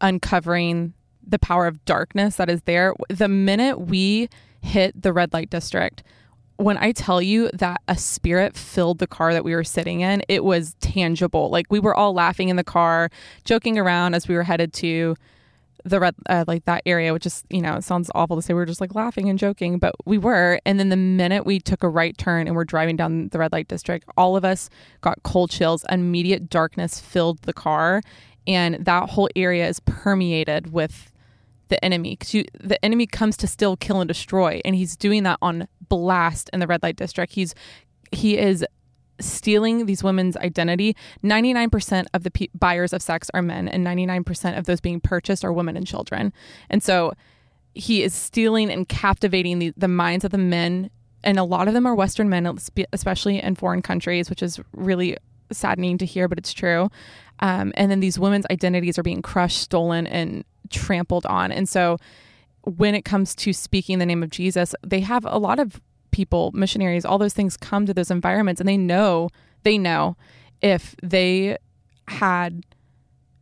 uncovering 0.00 0.94
the 1.24 1.38
power 1.38 1.66
of 1.66 1.84
darkness 1.84 2.36
that 2.36 2.48
is 2.48 2.62
there. 2.62 2.94
The 3.08 3.28
minute 3.28 3.80
we 3.80 4.28
hit 4.62 5.00
the 5.00 5.12
red 5.12 5.32
light 5.32 5.50
district, 5.50 6.02
when 6.58 6.76
I 6.76 6.90
tell 6.90 7.22
you 7.22 7.50
that 7.54 7.80
a 7.86 7.96
spirit 7.96 8.56
filled 8.56 8.98
the 8.98 9.06
car 9.06 9.32
that 9.32 9.44
we 9.44 9.54
were 9.54 9.64
sitting 9.64 10.00
in, 10.00 10.22
it 10.28 10.42
was 10.42 10.74
tangible. 10.80 11.50
Like 11.50 11.66
we 11.70 11.78
were 11.78 11.94
all 11.94 12.12
laughing 12.12 12.48
in 12.48 12.56
the 12.56 12.64
car, 12.64 13.10
joking 13.44 13.78
around 13.78 14.14
as 14.14 14.26
we 14.26 14.34
were 14.34 14.42
headed 14.42 14.72
to 14.74 15.14
the 15.84 16.00
red, 16.00 16.16
uh, 16.28 16.44
like 16.48 16.64
that 16.64 16.82
area, 16.84 17.12
which 17.12 17.26
is, 17.26 17.44
you 17.48 17.62
know, 17.62 17.76
it 17.76 17.84
sounds 17.84 18.10
awful 18.12 18.34
to 18.34 18.42
say. 18.42 18.54
We 18.54 18.58
were 18.58 18.66
just 18.66 18.80
like 18.80 18.96
laughing 18.96 19.28
and 19.28 19.38
joking, 19.38 19.78
but 19.78 19.94
we 20.04 20.18
were. 20.18 20.58
And 20.66 20.80
then 20.80 20.88
the 20.88 20.96
minute 20.96 21.46
we 21.46 21.60
took 21.60 21.84
a 21.84 21.88
right 21.88 22.18
turn 22.18 22.48
and 22.48 22.56
we're 22.56 22.64
driving 22.64 22.96
down 22.96 23.28
the 23.28 23.38
red 23.38 23.52
light 23.52 23.68
district, 23.68 24.04
all 24.16 24.36
of 24.36 24.44
us 24.44 24.68
got 25.00 25.22
cold 25.22 25.50
chills. 25.50 25.84
Immediate 25.88 26.50
darkness 26.50 26.98
filled 26.98 27.38
the 27.42 27.52
car. 27.52 28.02
And 28.48 28.84
that 28.84 29.10
whole 29.10 29.28
area 29.36 29.68
is 29.68 29.78
permeated 29.78 30.72
with 30.72 31.12
the 31.68 31.82
enemy 31.84 32.16
because 32.18 32.44
the 32.60 32.82
enemy 32.84 33.06
comes 33.06 33.36
to 33.36 33.46
still 33.46 33.76
kill 33.76 34.00
and 34.00 34.08
destroy 34.08 34.60
and 34.64 34.74
he's 34.74 34.96
doing 34.96 35.22
that 35.22 35.38
on 35.42 35.68
blast 35.88 36.50
in 36.52 36.60
the 36.60 36.66
red 36.66 36.82
light 36.82 36.96
district 36.96 37.32
he's 37.32 37.54
he 38.10 38.38
is 38.38 38.64
stealing 39.20 39.86
these 39.86 40.02
women's 40.02 40.36
identity. 40.36 40.96
99% 41.24 42.06
of 42.14 42.22
the 42.22 42.50
buyers 42.54 42.92
of 42.92 43.02
sex 43.02 43.30
are 43.34 43.42
men, 43.42 43.68
and 43.68 43.86
99% 43.86 44.58
of 44.58 44.64
those 44.64 44.80
being 44.80 45.00
purchased 45.00 45.44
are 45.44 45.52
women 45.52 45.76
and 45.76 45.86
children. 45.86 46.32
And 46.70 46.82
so 46.82 47.12
he 47.74 48.02
is 48.02 48.14
stealing 48.14 48.70
and 48.70 48.88
captivating 48.88 49.58
the, 49.58 49.72
the 49.76 49.88
minds 49.88 50.24
of 50.24 50.30
the 50.30 50.38
men. 50.38 50.90
And 51.24 51.38
a 51.38 51.44
lot 51.44 51.68
of 51.68 51.74
them 51.74 51.86
are 51.86 51.94
Western 51.94 52.28
men, 52.28 52.58
especially 52.92 53.42
in 53.42 53.56
foreign 53.56 53.82
countries, 53.82 54.30
which 54.30 54.42
is 54.42 54.60
really 54.72 55.16
saddening 55.50 55.98
to 55.98 56.06
hear, 56.06 56.28
but 56.28 56.38
it's 56.38 56.52
true. 56.52 56.90
Um, 57.40 57.72
and 57.76 57.90
then 57.90 58.00
these 58.00 58.18
women's 58.18 58.46
identities 58.50 58.98
are 58.98 59.02
being 59.02 59.22
crushed, 59.22 59.58
stolen, 59.58 60.06
and 60.06 60.44
trampled 60.70 61.26
on. 61.26 61.52
And 61.52 61.68
so 61.68 61.98
when 62.62 62.94
it 62.94 63.04
comes 63.04 63.34
to 63.36 63.52
speaking 63.52 63.98
the 63.98 64.06
name 64.06 64.22
of 64.22 64.30
Jesus, 64.30 64.74
they 64.86 65.00
have 65.00 65.24
a 65.24 65.38
lot 65.38 65.58
of 65.58 65.80
people, 66.10 66.50
missionaries, 66.52 67.04
all 67.04 67.18
those 67.18 67.34
things 67.34 67.56
come 67.56 67.86
to 67.86 67.94
those 67.94 68.10
environments 68.10 68.60
and 68.60 68.68
they 68.68 68.76
know, 68.76 69.28
they 69.62 69.78
know 69.78 70.16
if 70.60 70.94
they 71.02 71.56
had 72.08 72.64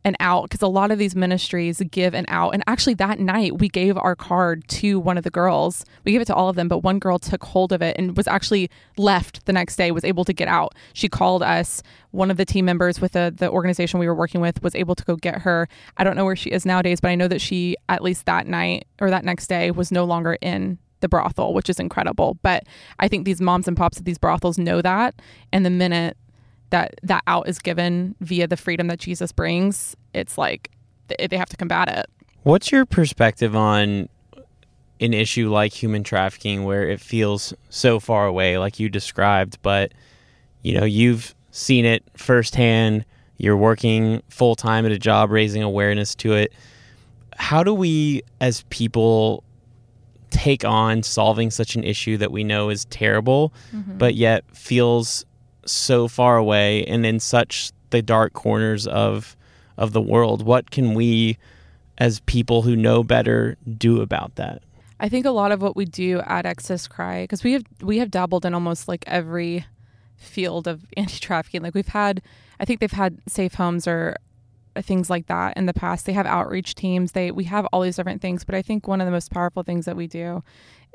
an 0.07 0.15
out 0.21 0.43
because 0.43 0.61
a 0.61 0.67
lot 0.67 0.89
of 0.89 0.97
these 0.97 1.15
ministries 1.15 1.81
give 1.91 2.13
an 2.13 2.25
out. 2.29 2.51
And 2.51 2.63
actually, 2.65 2.93
that 2.95 3.19
night 3.19 3.59
we 3.59 3.67
gave 3.67 3.97
our 3.97 4.15
card 4.15 4.65
to 4.69 4.99
one 4.99 5.17
of 5.17 5.25
the 5.25 5.29
girls. 5.29 5.85
We 6.05 6.13
gave 6.13 6.21
it 6.21 6.25
to 6.25 6.35
all 6.35 6.47
of 6.47 6.55
them, 6.55 6.69
but 6.69 6.79
one 6.79 6.97
girl 6.97 7.19
took 7.19 7.43
hold 7.43 7.73
of 7.73 7.81
it 7.81 7.95
and 7.99 8.15
was 8.15 8.25
actually 8.25 8.71
left 8.97 9.45
the 9.45 9.53
next 9.53 9.75
day, 9.75 9.91
was 9.91 10.05
able 10.05 10.23
to 10.23 10.33
get 10.33 10.47
out. 10.47 10.73
She 10.93 11.09
called 11.09 11.43
us. 11.43 11.83
One 12.11 12.31
of 12.31 12.37
the 12.37 12.45
team 12.45 12.63
members 12.65 13.01
with 13.01 13.11
the, 13.11 13.33
the 13.35 13.51
organization 13.51 13.99
we 13.99 14.07
were 14.07 14.15
working 14.15 14.39
with 14.39 14.63
was 14.63 14.73
able 14.75 14.95
to 14.95 15.03
go 15.03 15.17
get 15.17 15.41
her. 15.41 15.67
I 15.97 16.05
don't 16.05 16.15
know 16.15 16.25
where 16.25 16.37
she 16.37 16.49
is 16.51 16.65
nowadays, 16.65 17.01
but 17.01 17.09
I 17.09 17.15
know 17.15 17.27
that 17.27 17.41
she, 17.41 17.75
at 17.89 18.01
least 18.01 18.25
that 18.25 18.47
night 18.47 18.87
or 19.01 19.09
that 19.09 19.25
next 19.25 19.47
day, 19.47 19.71
was 19.71 19.91
no 19.91 20.05
longer 20.05 20.37
in 20.41 20.79
the 21.01 21.09
brothel, 21.09 21.53
which 21.53 21.69
is 21.69 21.79
incredible. 21.79 22.39
But 22.41 22.63
I 22.97 23.09
think 23.09 23.25
these 23.25 23.41
moms 23.41 23.67
and 23.67 23.75
pops 23.75 23.97
at 23.97 24.05
these 24.05 24.17
brothels 24.17 24.57
know 24.57 24.81
that. 24.81 25.21
And 25.51 25.65
the 25.65 25.69
minute 25.69 26.17
that 26.69 26.95
that 27.03 27.23
out 27.27 27.47
is 27.47 27.59
given 27.59 28.15
via 28.19 28.47
the 28.47 28.57
freedom 28.57 28.87
that 28.87 28.99
Jesus 28.99 29.31
brings, 29.31 29.95
it's 30.13 30.37
like 30.37 30.71
they 31.07 31.37
have 31.37 31.49
to 31.49 31.57
combat 31.57 31.87
it. 31.87 32.05
What's 32.43 32.71
your 32.71 32.85
perspective 32.85 33.55
on 33.55 34.09
an 34.99 35.13
issue 35.13 35.49
like 35.49 35.73
human 35.73 36.03
trafficking 36.03 36.63
where 36.63 36.89
it 36.89 36.99
feels 36.99 37.53
so 37.69 37.99
far 37.99 38.25
away 38.25 38.57
like 38.57 38.79
you 38.79 38.89
described, 38.89 39.57
but 39.61 39.93
you 40.63 40.73
know, 40.73 40.85
you've 40.85 41.35
seen 41.51 41.85
it 41.85 42.03
firsthand, 42.15 43.05
you're 43.37 43.57
working 43.57 44.21
full 44.29 44.55
time 44.55 44.85
at 44.85 44.91
a 44.91 44.97
job 44.97 45.31
raising 45.31 45.61
awareness 45.61 46.15
to 46.15 46.33
it. 46.33 46.51
How 47.35 47.63
do 47.63 47.73
we 47.73 48.23
as 48.41 48.63
people 48.69 49.43
take 50.29 50.65
on 50.65 51.03
solving 51.03 51.51
such 51.51 51.75
an 51.75 51.83
issue 51.83 52.17
that 52.17 52.31
we 52.31 52.43
know 52.43 52.69
is 52.69 52.85
terrible, 52.85 53.53
mm-hmm. 53.73 53.97
but 53.97 54.15
yet 54.15 54.43
feels 54.53 55.25
so 55.69 56.07
far 56.07 56.37
away 56.37 56.85
and 56.85 57.05
in 57.05 57.19
such 57.19 57.71
the 57.89 58.01
dark 58.01 58.33
corners 58.33 58.87
of 58.87 59.35
of 59.77 59.93
the 59.93 60.01
world 60.01 60.43
what 60.43 60.71
can 60.71 60.93
we 60.93 61.37
as 61.97 62.19
people 62.21 62.61
who 62.61 62.75
know 62.75 63.03
better 63.03 63.57
do 63.77 64.01
about 64.01 64.35
that? 64.35 64.61
I 64.99 65.09
think 65.09 65.25
a 65.25 65.31
lot 65.31 65.51
of 65.51 65.61
what 65.61 65.75
we 65.75 65.85
do 65.85 66.21
at 66.21 66.45
exodus 66.45 66.87
cry 66.87 67.23
because 67.23 67.43
we 67.43 67.53
have 67.53 67.63
we 67.81 67.97
have 67.99 68.11
dabbled 68.11 68.45
in 68.45 68.53
almost 68.53 68.87
like 68.87 69.03
every 69.07 69.65
field 70.15 70.67
of 70.67 70.85
anti-trafficking. 70.97 71.61
Like 71.61 71.75
we've 71.75 71.87
had 71.87 72.21
i 72.59 72.65
think 72.65 72.79
they've 72.79 72.91
had 72.91 73.19
safe 73.27 73.55
homes 73.55 73.87
or 73.87 74.17
uh, 74.75 74.81
things 74.81 75.09
like 75.09 75.27
that 75.27 75.57
in 75.57 75.65
the 75.65 75.73
past. 75.73 76.05
They 76.05 76.13
have 76.13 76.25
outreach 76.25 76.75
teams. 76.75 77.11
They 77.11 77.31
we 77.31 77.45
have 77.45 77.65
all 77.67 77.81
these 77.81 77.95
different 77.95 78.21
things 78.21 78.43
but 78.43 78.55
i 78.55 78.61
think 78.61 78.87
one 78.87 79.01
of 79.01 79.05
the 79.05 79.11
most 79.11 79.31
powerful 79.31 79.63
things 79.63 79.85
that 79.85 79.95
we 79.95 80.07
do 80.07 80.43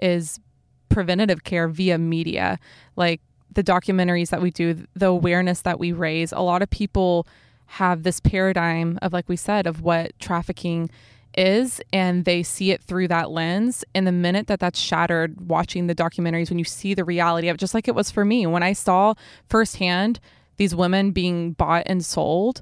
is 0.00 0.40
preventative 0.88 1.44
care 1.44 1.68
via 1.68 1.98
media. 1.98 2.58
Like 2.96 3.20
the 3.54 3.62
documentaries 3.62 4.30
that 4.30 4.42
we 4.42 4.50
do, 4.50 4.86
the 4.94 5.06
awareness 5.06 5.62
that 5.62 5.78
we 5.78 5.92
raise, 5.92 6.32
a 6.32 6.40
lot 6.40 6.62
of 6.62 6.70
people 6.70 7.26
have 7.66 8.02
this 8.02 8.20
paradigm 8.20 8.98
of, 9.02 9.12
like 9.12 9.28
we 9.28 9.36
said, 9.36 9.66
of 9.66 9.80
what 9.80 10.18
trafficking 10.18 10.90
is, 11.36 11.80
and 11.92 12.24
they 12.24 12.42
see 12.42 12.70
it 12.70 12.82
through 12.82 13.08
that 13.08 13.30
lens. 13.30 13.84
And 13.94 14.06
the 14.06 14.12
minute 14.12 14.46
that 14.48 14.60
that's 14.60 14.78
shattered, 14.78 15.48
watching 15.48 15.86
the 15.86 15.94
documentaries, 15.94 16.50
when 16.50 16.58
you 16.58 16.64
see 16.64 16.94
the 16.94 17.04
reality 17.04 17.48
of 17.48 17.56
just 17.56 17.74
like 17.74 17.88
it 17.88 17.94
was 17.94 18.10
for 18.10 18.24
me, 18.24 18.46
when 18.46 18.62
I 18.62 18.74
saw 18.74 19.14
firsthand 19.48 20.20
these 20.58 20.74
women 20.74 21.12
being 21.12 21.52
bought 21.52 21.84
and 21.86 22.04
sold, 22.04 22.60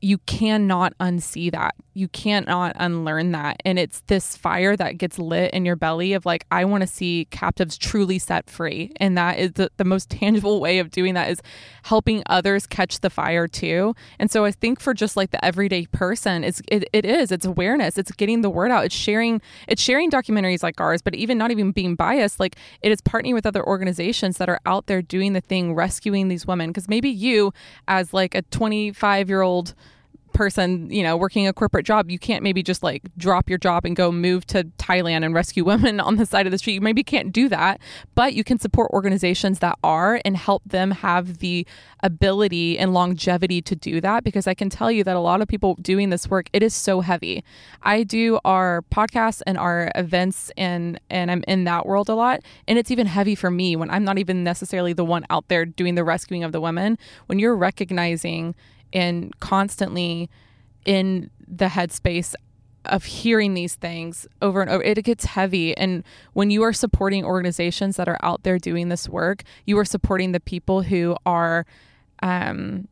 you 0.00 0.18
cannot 0.18 0.96
unsee 0.98 1.52
that. 1.52 1.74
You 1.92 2.08
cannot 2.08 2.72
unlearn 2.76 3.32
that. 3.32 3.60
And 3.64 3.78
it's 3.78 4.00
this 4.06 4.34
fire 4.36 4.74
that 4.76 4.96
gets 4.96 5.18
lit 5.18 5.52
in 5.52 5.66
your 5.66 5.76
belly 5.76 6.14
of 6.14 6.24
like, 6.24 6.46
I 6.50 6.64
want 6.64 6.82
to 6.82 6.86
see 6.86 7.26
captives 7.30 7.76
truly 7.76 8.18
set 8.18 8.48
free. 8.48 8.92
And 8.96 9.18
that 9.18 9.38
is 9.38 9.52
the, 9.52 9.70
the 9.76 9.84
most 9.84 10.08
tangible 10.10 10.60
way 10.60 10.78
of 10.78 10.90
doing 10.90 11.14
that 11.14 11.30
is 11.30 11.42
helping 11.82 12.22
others 12.26 12.66
catch 12.66 13.00
the 13.00 13.10
fire 13.10 13.46
too. 13.46 13.94
And 14.18 14.30
so 14.30 14.44
I 14.44 14.52
think 14.52 14.80
for 14.80 14.94
just 14.94 15.16
like 15.16 15.32
the 15.32 15.44
everyday 15.44 15.86
person, 15.86 16.44
it's 16.44 16.62
it, 16.68 16.88
it 16.92 17.04
is, 17.04 17.30
it's 17.30 17.44
awareness. 17.44 17.98
It's 17.98 18.12
getting 18.12 18.40
the 18.40 18.50
word 18.50 18.70
out. 18.70 18.86
It's 18.86 18.94
sharing, 18.94 19.42
it's 19.68 19.82
sharing 19.82 20.10
documentaries 20.10 20.62
like 20.62 20.80
ours, 20.80 21.02
but 21.02 21.14
even 21.14 21.36
not 21.36 21.50
even 21.50 21.72
being 21.72 21.94
biased, 21.94 22.40
like 22.40 22.56
it 22.80 22.90
is 22.90 23.02
partnering 23.02 23.34
with 23.34 23.44
other 23.44 23.66
organizations 23.66 24.38
that 24.38 24.48
are 24.48 24.60
out 24.64 24.86
there 24.86 25.02
doing 25.02 25.34
the 25.34 25.40
thing, 25.42 25.74
rescuing 25.74 26.28
these 26.28 26.46
women. 26.46 26.70
Because 26.70 26.88
maybe 26.88 27.10
you 27.10 27.52
as 27.86 28.14
like 28.14 28.34
a 28.34 28.42
25 28.42 29.28
year 29.28 29.42
old 29.42 29.74
person, 30.32 30.90
you 30.90 31.02
know, 31.02 31.16
working 31.16 31.46
a 31.46 31.52
corporate 31.52 31.86
job, 31.86 32.10
you 32.10 32.18
can't 32.18 32.42
maybe 32.42 32.62
just 32.62 32.82
like 32.82 33.02
drop 33.16 33.48
your 33.48 33.58
job 33.58 33.84
and 33.84 33.94
go 33.94 34.10
move 34.10 34.46
to 34.48 34.64
Thailand 34.78 35.24
and 35.24 35.34
rescue 35.34 35.64
women 35.70 36.00
on 36.00 36.16
the 36.16 36.26
side 36.26 36.46
of 36.46 36.52
the 36.52 36.58
street. 36.58 36.74
You 36.74 36.80
maybe 36.80 37.02
can't 37.02 37.32
do 37.32 37.48
that, 37.48 37.80
but 38.14 38.34
you 38.34 38.44
can 38.44 38.58
support 38.58 38.90
organizations 38.92 39.58
that 39.60 39.78
are 39.82 40.20
and 40.24 40.36
help 40.36 40.62
them 40.64 40.90
have 40.90 41.38
the 41.38 41.66
ability 42.02 42.78
and 42.78 42.94
longevity 42.94 43.60
to 43.62 43.76
do 43.76 44.00
that 44.00 44.24
because 44.24 44.46
I 44.46 44.54
can 44.54 44.70
tell 44.70 44.90
you 44.90 45.04
that 45.04 45.16
a 45.16 45.20
lot 45.20 45.40
of 45.40 45.48
people 45.48 45.76
doing 45.82 46.10
this 46.10 46.28
work, 46.28 46.48
it 46.52 46.62
is 46.62 46.74
so 46.74 47.00
heavy. 47.00 47.44
I 47.82 48.02
do 48.02 48.38
our 48.44 48.82
podcasts 48.90 49.42
and 49.46 49.58
our 49.58 49.90
events 49.94 50.50
and 50.56 50.98
and 51.10 51.30
I'm 51.30 51.44
in 51.46 51.64
that 51.64 51.86
world 51.86 52.08
a 52.08 52.14
lot, 52.14 52.40
and 52.66 52.78
it's 52.78 52.90
even 52.90 53.06
heavy 53.06 53.34
for 53.34 53.50
me 53.50 53.76
when 53.76 53.90
I'm 53.90 54.04
not 54.04 54.18
even 54.18 54.44
necessarily 54.44 54.92
the 54.92 55.04
one 55.04 55.26
out 55.30 55.48
there 55.48 55.64
doing 55.64 55.94
the 55.94 56.04
rescuing 56.04 56.44
of 56.44 56.52
the 56.52 56.60
women. 56.60 56.98
When 57.26 57.38
you're 57.38 57.56
recognizing 57.56 58.54
and 58.92 59.38
constantly 59.40 60.28
in 60.84 61.30
the 61.46 61.66
headspace 61.66 62.34
of 62.86 63.04
hearing 63.04 63.54
these 63.54 63.74
things 63.74 64.26
over 64.40 64.62
and 64.62 64.70
over 64.70 64.82
it 64.82 65.02
gets 65.04 65.26
heavy. 65.26 65.76
And 65.76 66.02
when 66.32 66.50
you 66.50 66.62
are 66.62 66.72
supporting 66.72 67.24
organizations 67.24 67.96
that 67.96 68.08
are 68.08 68.18
out 68.22 68.42
there 68.42 68.58
doing 68.58 68.88
this 68.88 69.08
work 69.08 69.42
you 69.66 69.78
are 69.78 69.84
supporting 69.84 70.32
the 70.32 70.40
people 70.40 70.82
who 70.82 71.16
are 71.26 71.66
um, 72.22 72.88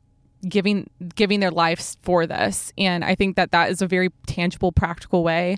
giving 0.47 0.90
giving 1.14 1.40
their 1.40 1.50
lives 1.50 1.97
for 2.02 2.26
this. 2.26 2.73
And 2.76 3.05
i 3.05 3.14
think 3.14 3.37
that 3.37 3.50
that 3.52 3.71
is 3.71 3.81
a 3.81 3.87
very 3.87 4.11
tangible 4.26 4.73
practical 4.73 5.25
way 5.25 5.57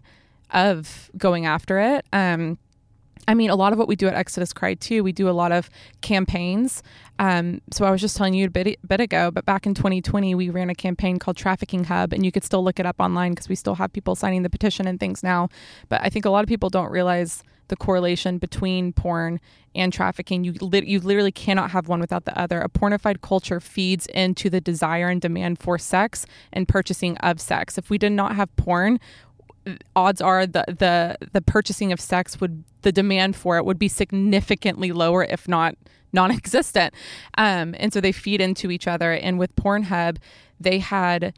of 0.52 1.10
going 1.16 1.46
after 1.46 1.78
it. 1.78 2.04
Um, 2.12 2.58
I 3.28 3.34
mean, 3.34 3.50
a 3.50 3.54
lot 3.54 3.72
of 3.72 3.78
what 3.78 3.86
we 3.86 3.96
do 3.96 4.06
at 4.08 4.14
Exodus 4.14 4.52
Cry 4.52 4.74
too, 4.74 5.04
we 5.04 5.12
do 5.12 5.28
a 5.28 5.32
lot 5.32 5.52
of 5.52 5.70
campaigns. 6.00 6.82
Um, 7.18 7.60
so 7.70 7.84
I 7.84 7.90
was 7.90 8.00
just 8.00 8.16
telling 8.16 8.34
you 8.34 8.46
a 8.46 8.50
bit, 8.50 8.78
bit 8.86 9.00
ago, 9.00 9.30
but 9.30 9.44
back 9.44 9.66
in 9.66 9.74
2020, 9.74 10.34
we 10.34 10.48
ran 10.48 10.70
a 10.70 10.74
campaign 10.74 11.18
called 11.18 11.36
Trafficking 11.36 11.84
Hub, 11.84 12.12
and 12.12 12.24
you 12.24 12.32
could 12.32 12.44
still 12.44 12.64
look 12.64 12.80
it 12.80 12.86
up 12.86 12.96
online 12.98 13.32
because 13.32 13.48
we 13.48 13.54
still 13.54 13.74
have 13.74 13.92
people 13.92 14.14
signing 14.14 14.42
the 14.42 14.50
petition 14.50 14.86
and 14.86 14.98
things 14.98 15.22
now. 15.22 15.48
But 15.88 16.00
I 16.02 16.08
think 16.08 16.24
a 16.24 16.30
lot 16.30 16.42
of 16.42 16.48
people 16.48 16.70
don't 16.70 16.90
realize 16.90 17.44
the 17.70 17.76
correlation 17.76 18.36
between 18.38 18.92
porn 18.92 19.40
and 19.74 19.92
trafficking. 19.92 20.44
You 20.44 20.52
li- 20.60 20.84
you 20.84 21.00
literally 21.00 21.32
cannot 21.32 21.70
have 21.70 21.88
one 21.88 22.00
without 22.00 22.24
the 22.24 22.38
other. 22.38 22.60
A 22.60 22.68
pornified 22.68 23.22
culture 23.22 23.60
feeds 23.60 24.06
into 24.06 24.50
the 24.50 24.60
desire 24.60 25.08
and 25.08 25.20
demand 25.20 25.58
for 25.58 25.78
sex 25.78 26.26
and 26.52 26.68
purchasing 26.68 27.16
of 27.18 27.40
sex. 27.40 27.78
If 27.78 27.88
we 27.88 27.96
did 27.96 28.12
not 28.12 28.36
have 28.36 28.54
porn, 28.56 29.00
odds 29.94 30.20
are 30.20 30.46
the 30.46 30.64
the 30.66 31.16
the 31.32 31.40
purchasing 31.40 31.92
of 31.92 32.00
sex 32.00 32.40
would 32.40 32.64
the 32.82 32.92
demand 32.92 33.36
for 33.36 33.56
it 33.58 33.64
would 33.64 33.78
be 33.78 33.88
significantly 33.88 34.92
lower 34.92 35.24
if 35.24 35.46
not 35.48 35.74
non-existent. 36.12 36.92
Um, 37.38 37.74
and 37.78 37.92
so 37.92 38.00
they 38.00 38.12
feed 38.12 38.40
into 38.40 38.70
each 38.70 38.88
other. 38.88 39.12
And 39.12 39.38
with 39.38 39.54
pornhub 39.56 40.18
they 40.58 40.78
had 40.78 41.34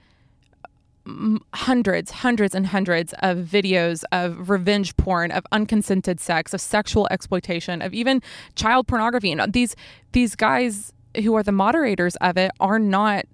hundreds 1.53 2.13
hundreds 2.13 2.55
and 2.55 2.69
hundreds 2.69 3.13
of 3.19 3.39
videos 3.39 4.05
of 4.13 4.49
revenge 4.49 4.97
porn 4.97 5.33
of 5.33 5.45
unconsented 5.51 6.21
sex 6.21 6.55
of 6.55 6.61
sexual 6.61 7.09
exploitation 7.11 7.83
of 7.83 7.93
even 7.93 8.23
child 8.55 8.87
pornography. 8.87 9.33
And 9.33 9.53
these 9.53 9.75
these 10.13 10.37
guys 10.37 10.93
who 11.23 11.35
are 11.35 11.43
the 11.43 11.53
moderators 11.53 12.15
of 12.17 12.37
it 12.37 12.53
are 12.61 12.79
not 12.79 13.27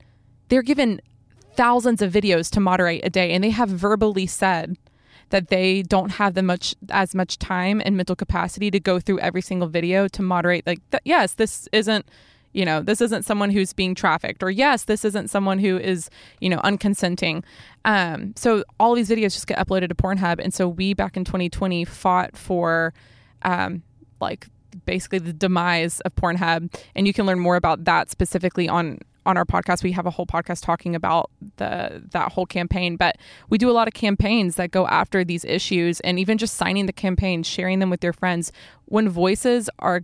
they're 0.48 0.62
given 0.62 1.00
thousands 1.58 2.00
of 2.00 2.12
videos 2.12 2.48
to 2.48 2.60
moderate 2.60 3.04
a 3.04 3.10
day 3.10 3.32
and 3.32 3.42
they 3.42 3.50
have 3.50 3.68
verbally 3.68 4.28
said 4.28 4.76
that 5.30 5.48
they 5.48 5.82
don't 5.82 6.10
have 6.12 6.34
the 6.34 6.42
much 6.42 6.72
as 6.90 7.16
much 7.16 7.36
time 7.36 7.82
and 7.84 7.96
mental 7.96 8.14
capacity 8.14 8.70
to 8.70 8.78
go 8.78 9.00
through 9.00 9.18
every 9.18 9.42
single 9.42 9.66
video 9.66 10.06
to 10.06 10.22
moderate 10.22 10.64
like 10.68 10.78
th- 10.92 11.02
yes 11.04 11.32
this 11.32 11.68
isn't 11.72 12.06
you 12.52 12.64
know 12.64 12.80
this 12.80 13.00
isn't 13.00 13.24
someone 13.24 13.50
who's 13.50 13.72
being 13.72 13.92
trafficked 13.92 14.40
or 14.40 14.52
yes 14.52 14.84
this 14.84 15.04
isn't 15.04 15.30
someone 15.30 15.58
who 15.58 15.76
is 15.76 16.08
you 16.40 16.48
know 16.48 16.58
unconsenting 16.58 17.42
um, 17.84 18.32
so 18.36 18.62
all 18.78 18.94
these 18.94 19.10
videos 19.10 19.34
just 19.34 19.48
get 19.48 19.58
uploaded 19.58 19.88
to 19.88 19.96
pornhub 19.96 20.38
and 20.38 20.54
so 20.54 20.68
we 20.68 20.94
back 20.94 21.16
in 21.16 21.24
2020 21.24 21.84
fought 21.84 22.36
for 22.36 22.94
um, 23.42 23.82
like 24.20 24.46
basically 24.86 25.18
the 25.18 25.32
demise 25.32 26.00
of 26.00 26.14
Pornhub. 26.14 26.72
And 26.94 27.06
you 27.06 27.12
can 27.12 27.26
learn 27.26 27.38
more 27.38 27.56
about 27.56 27.84
that 27.84 28.10
specifically 28.10 28.68
on 28.68 28.98
on 29.28 29.36
our 29.36 29.44
podcast. 29.44 29.82
We 29.82 29.92
have 29.92 30.06
a 30.06 30.10
whole 30.10 30.26
podcast 30.26 30.64
talking 30.64 30.94
about 30.96 31.30
the 31.58 32.02
that 32.12 32.32
whole 32.32 32.46
campaign, 32.46 32.96
but 32.96 33.16
we 33.50 33.58
do 33.58 33.70
a 33.70 33.72
lot 33.72 33.86
of 33.86 33.94
campaigns 33.94 34.56
that 34.56 34.70
go 34.70 34.86
after 34.86 35.22
these 35.22 35.44
issues 35.44 36.00
and 36.00 36.18
even 36.18 36.38
just 36.38 36.56
signing 36.56 36.86
the 36.86 36.92
campaign, 36.92 37.42
sharing 37.42 37.78
them 37.78 37.90
with 37.90 38.02
your 38.02 38.14
friends. 38.14 38.50
When 38.86 39.08
voices 39.08 39.68
are 39.78 40.02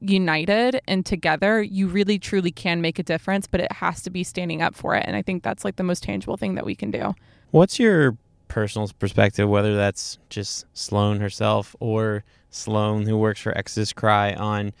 united 0.00 0.80
and 0.86 1.04
together, 1.04 1.62
you 1.62 1.88
really 1.88 2.18
truly 2.18 2.50
can 2.50 2.82
make 2.82 2.98
a 2.98 3.02
difference, 3.02 3.46
but 3.46 3.60
it 3.60 3.72
has 3.72 4.02
to 4.02 4.10
be 4.10 4.22
standing 4.22 4.60
up 4.60 4.74
for 4.74 4.94
it. 4.94 5.04
And 5.06 5.16
I 5.16 5.22
think 5.22 5.42
that's 5.42 5.64
like 5.64 5.76
the 5.76 5.82
most 5.82 6.02
tangible 6.02 6.36
thing 6.36 6.54
that 6.54 6.66
we 6.66 6.74
can 6.74 6.90
do. 6.90 7.14
What's 7.50 7.78
your 7.78 8.16
personal 8.48 8.90
perspective, 8.98 9.48
whether 9.48 9.74
that's 9.74 10.18
just 10.28 10.66
Sloane 10.74 11.20
herself 11.20 11.74
or 11.80 12.24
Sloane 12.50 13.06
who 13.06 13.16
works 13.16 13.40
for 13.40 13.56
Exodus 13.56 13.94
Cry 13.94 14.34
on, 14.34 14.72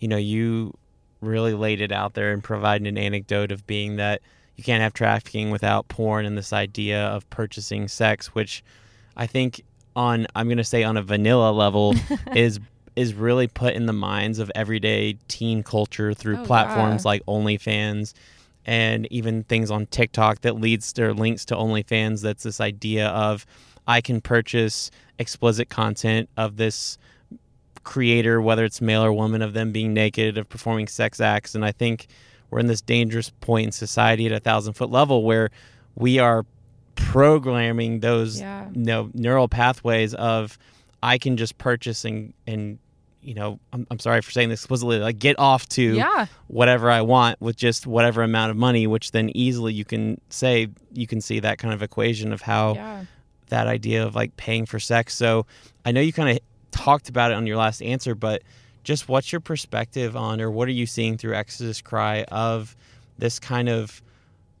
you 0.00 0.08
know, 0.08 0.16
you 0.16 0.74
really 1.26 1.54
laid 1.54 1.80
it 1.80 1.92
out 1.92 2.14
there 2.14 2.32
and 2.32 2.42
provided 2.42 2.86
an 2.86 2.98
anecdote 2.98 3.52
of 3.52 3.66
being 3.66 3.96
that 3.96 4.22
you 4.56 4.64
can't 4.64 4.82
have 4.82 4.94
trafficking 4.94 5.50
without 5.50 5.88
porn 5.88 6.24
and 6.24 6.36
this 6.38 6.52
idea 6.52 7.04
of 7.06 7.28
purchasing 7.30 7.88
sex, 7.88 8.28
which 8.28 8.64
I 9.16 9.26
think 9.26 9.62
on 9.94 10.26
I'm 10.34 10.46
going 10.46 10.58
to 10.58 10.64
say 10.64 10.82
on 10.84 10.96
a 10.96 11.02
vanilla 11.02 11.50
level 11.52 11.94
is 12.34 12.60
is 12.96 13.12
really 13.12 13.46
put 13.46 13.74
in 13.74 13.84
the 13.86 13.92
minds 13.92 14.38
of 14.38 14.50
everyday 14.54 15.18
teen 15.28 15.62
culture 15.62 16.14
through 16.14 16.38
Oh, 16.38 16.44
platforms 16.44 17.04
yeah. 17.04 17.08
like 17.10 17.26
OnlyFans 17.26 18.14
and 18.64 19.06
even 19.12 19.44
things 19.44 19.70
on 19.70 19.86
TikTok 19.86 20.40
that 20.40 20.56
leads 20.56 20.92
to 20.94 21.12
links 21.12 21.44
to 21.46 21.54
OnlyFans. 21.54 22.22
That's 22.22 22.42
this 22.44 22.60
idea 22.60 23.08
of 23.08 23.44
I 23.86 24.00
can 24.00 24.20
purchase 24.20 24.90
explicit 25.18 25.68
content 25.68 26.28
of 26.36 26.56
this 26.56 26.98
creator, 27.86 28.40
whether 28.42 28.64
it's 28.66 28.80
male 28.82 29.02
or 29.02 29.12
woman, 29.12 29.40
of 29.40 29.54
them 29.54 29.72
being 29.72 29.94
naked, 29.94 30.36
of 30.36 30.46
performing 30.48 30.88
sex 30.88 31.20
acts. 31.20 31.54
And 31.54 31.64
I 31.64 31.72
think 31.72 32.08
we're 32.50 32.58
in 32.58 32.66
this 32.66 32.82
dangerous 32.82 33.30
point 33.40 33.66
in 33.66 33.72
society 33.72 34.26
at 34.26 34.32
a 34.32 34.40
thousand 34.40 34.74
foot 34.74 34.90
level 34.90 35.22
where 35.24 35.48
we 35.94 36.18
are 36.18 36.44
programming 36.96 38.00
those 38.00 38.40
Yeah. 38.40 38.68
you 38.74 38.82
know, 38.84 39.10
neural 39.14 39.48
pathways 39.48 40.12
of 40.14 40.58
I 41.02 41.18
can 41.18 41.36
just 41.36 41.56
purchase 41.58 42.04
and 42.04 42.32
and 42.46 42.78
you 43.22 43.34
know 43.34 43.58
I'm, 43.72 43.86
I'm 43.90 43.98
sorry 43.98 44.20
for 44.22 44.30
saying 44.30 44.48
this 44.48 44.60
explicitly 44.60 44.98
like 44.98 45.18
get 45.18 45.38
off 45.38 45.68
to 45.70 45.82
Yeah. 45.82 46.26
whatever 46.48 46.90
I 46.90 47.02
want 47.02 47.40
with 47.40 47.56
just 47.56 47.86
whatever 47.86 48.22
amount 48.22 48.50
of 48.50 48.56
money, 48.56 48.86
which 48.86 49.12
then 49.12 49.30
easily 49.34 49.72
you 49.72 49.84
can 49.84 50.20
say 50.30 50.68
you 50.92 51.06
can 51.06 51.20
see 51.20 51.40
that 51.40 51.58
kind 51.58 51.72
of 51.74 51.82
equation 51.82 52.32
of 52.32 52.42
how 52.42 52.74
Yeah. 52.74 53.04
that 53.48 53.66
idea 53.66 54.04
of 54.04 54.14
like 54.14 54.36
paying 54.36 54.66
for 54.66 54.80
sex. 54.80 55.14
So 55.14 55.46
I 55.84 55.92
know 55.92 56.00
you 56.00 56.12
kind 56.12 56.30
of 56.30 56.38
talked 56.70 57.08
about 57.08 57.30
it 57.30 57.34
on 57.34 57.46
your 57.46 57.56
last 57.56 57.82
answer, 57.82 58.14
but 58.14 58.42
just 58.84 59.08
what's 59.08 59.32
your 59.32 59.40
perspective 59.40 60.16
on, 60.16 60.40
or 60.40 60.50
what 60.50 60.68
are 60.68 60.72
you 60.72 60.86
seeing 60.86 61.18
through 61.18 61.34
Exodus 61.34 61.80
Cry 61.80 62.22
of 62.24 62.76
this 63.18 63.38
kind 63.38 63.68
of 63.68 64.02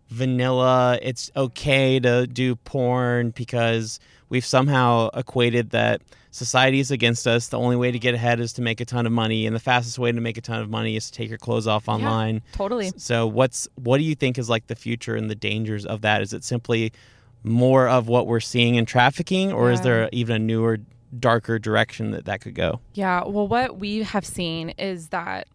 vanilla? 0.08 0.98
It's 1.02 1.30
okay 1.36 2.00
to 2.00 2.26
do 2.26 2.56
porn 2.56 3.30
because 3.30 4.00
we've 4.28 4.44
somehow 4.44 5.10
equated 5.14 5.70
that 5.70 6.02
society 6.32 6.80
is 6.80 6.90
against 6.90 7.26
us. 7.26 7.48
The 7.48 7.58
only 7.58 7.76
way 7.76 7.92
to 7.92 7.98
get 7.98 8.14
ahead 8.14 8.40
is 8.40 8.52
to 8.54 8.62
make 8.62 8.80
a 8.80 8.84
ton 8.84 9.06
of 9.06 9.12
money, 9.12 9.46
and 9.46 9.54
the 9.54 9.60
fastest 9.60 9.98
way 9.98 10.10
to 10.12 10.20
make 10.20 10.36
a 10.36 10.40
ton 10.40 10.60
of 10.60 10.68
money 10.68 10.96
is 10.96 11.10
to 11.10 11.16
take 11.16 11.28
your 11.28 11.38
clothes 11.38 11.66
off 11.66 11.88
online. 11.88 12.42
Totally. 12.52 12.92
So 12.96 13.26
what's 13.26 13.68
what 13.76 13.98
do 13.98 14.04
you 14.04 14.14
think 14.14 14.38
is 14.38 14.50
like 14.50 14.66
the 14.66 14.74
future 14.74 15.14
and 15.14 15.30
the 15.30 15.34
dangers 15.34 15.86
of 15.86 16.02
that? 16.02 16.20
Is 16.20 16.32
it 16.32 16.44
simply 16.44 16.92
more 17.44 17.88
of 17.88 18.08
what 18.08 18.26
we're 18.26 18.40
seeing 18.40 18.74
in 18.74 18.86
trafficking, 18.86 19.52
or 19.52 19.70
is 19.70 19.80
there 19.82 20.08
even 20.10 20.36
a 20.36 20.38
newer, 20.40 20.78
darker 21.18 21.58
direction 21.58 22.10
that 22.10 22.24
that 22.24 22.40
could 22.40 22.54
go? 22.54 22.80
Yeah. 22.94 23.24
Well, 23.24 23.48
what 23.48 23.78
we 23.78 24.02
have 24.02 24.24
seen 24.24 24.70
is 24.70 25.08
that 25.08 25.48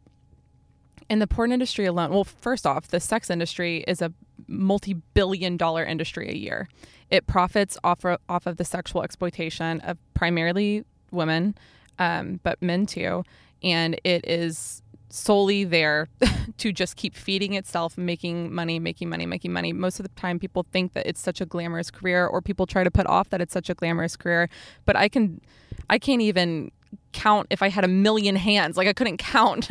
in 1.10 1.20
the 1.20 1.27
porn 1.27 1.51
industry 1.51 1.86
alone, 1.86 2.12
well, 2.12 2.24
first 2.24 2.65
off, 2.65 2.88
the 2.88 3.00
sex 3.00 3.29
industry 3.29 3.84
is 3.88 4.01
a 4.01 4.13
multi 4.48 4.93
billion 5.13 5.58
dollar 5.58 5.84
industry 5.84 6.29
a 6.29 6.36
year. 6.36 6.70
It 7.10 7.27
profits 7.27 7.77
off 7.84 8.05
of, 8.05 8.20
off 8.29 8.48
of 8.48 8.58
the 8.58 8.63
sexual 8.63 9.03
exploitation 9.03 9.81
of 9.81 9.98
primarily 10.13 10.86
women, 11.12 11.55
um, 12.00 12.39
but 12.43 12.62
men 12.62 12.86
too. 12.86 13.24
And 13.62 14.00
it 14.03 14.25
is 14.25 14.81
solely 15.11 15.63
there 15.63 16.07
to 16.57 16.71
just 16.71 16.95
keep 16.95 17.15
feeding 17.15 17.53
itself, 17.53 17.97
making 17.97 18.53
money, 18.53 18.79
making 18.79 19.09
money, 19.09 19.25
making 19.25 19.51
money. 19.53 19.74
Most 19.74 20.00
of 20.00 20.03
the 20.03 20.21
time, 20.21 20.39
people 20.39 20.65
think 20.71 20.93
that 20.93 21.05
it's 21.05 21.21
such 21.21 21.41
a 21.41 21.45
glamorous 21.45 21.91
career, 21.91 22.25
or 22.25 22.41
people 22.41 22.65
try 22.65 22.83
to 22.83 22.91
put 22.91 23.07
off 23.07 23.29
that 23.29 23.41
it's 23.41 23.53
such 23.53 23.69
a 23.69 23.74
glamorous 23.74 24.15
career. 24.15 24.50
But 24.85 24.95
I 24.95 25.07
can, 25.07 25.41
I 25.89 26.00
can't 26.00 26.21
even 26.21 26.71
count 27.13 27.47
if 27.50 27.61
I 27.61 27.69
had 27.69 27.83
a 27.83 27.87
million 27.87 28.35
hands. 28.35 28.77
Like 28.77 28.87
I 28.87 28.93
couldn't 28.93 29.17
count 29.35 29.69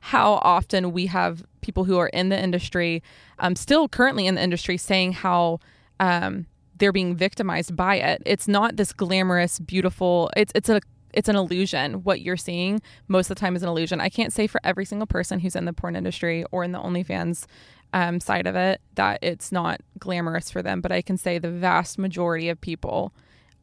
how 0.00 0.34
often 0.42 0.92
we 0.92 1.06
have 1.06 1.44
people 1.60 1.84
who 1.84 1.98
are 1.98 2.08
in 2.08 2.28
the 2.28 2.40
industry, 2.40 3.02
um, 3.38 3.56
still 3.56 3.88
currently 3.88 4.26
in 4.26 4.34
the 4.34 4.42
industry, 4.42 4.76
saying 4.76 5.12
how 5.12 5.60
um, 6.00 6.46
they're 6.76 6.92
being 6.92 7.14
victimized 7.14 7.76
by 7.76 7.96
it. 7.96 8.22
It's 8.26 8.48
not 8.48 8.76
this 8.76 8.92
glamorous, 8.92 9.58
beautiful. 9.58 10.30
It's 10.36 10.52
it's 10.54 10.68
a 10.68 10.80
it's 11.12 11.28
an 11.28 11.36
illusion. 11.36 12.02
What 12.04 12.20
you're 12.20 12.36
seeing 12.36 12.80
most 13.08 13.30
of 13.30 13.36
the 13.36 13.40
time 13.40 13.56
is 13.56 13.62
an 13.62 13.68
illusion. 13.68 14.00
I 14.00 14.08
can't 14.08 14.32
say 14.32 14.46
for 14.46 14.60
every 14.64 14.84
single 14.84 15.06
person 15.06 15.40
who's 15.40 15.56
in 15.56 15.64
the 15.64 15.72
porn 15.72 15.96
industry 15.96 16.44
or 16.50 16.64
in 16.64 16.72
the 16.72 16.78
OnlyFans 16.78 17.46
um, 17.92 18.20
side 18.20 18.46
of 18.46 18.56
it 18.56 18.80
that 18.94 19.18
it's 19.22 19.52
not 19.52 19.80
glamorous 19.98 20.50
for 20.50 20.62
them, 20.62 20.80
but 20.80 20.92
I 20.92 21.02
can 21.02 21.16
say 21.16 21.38
the 21.38 21.50
vast 21.50 21.98
majority 21.98 22.48
of 22.48 22.60
people 22.60 23.12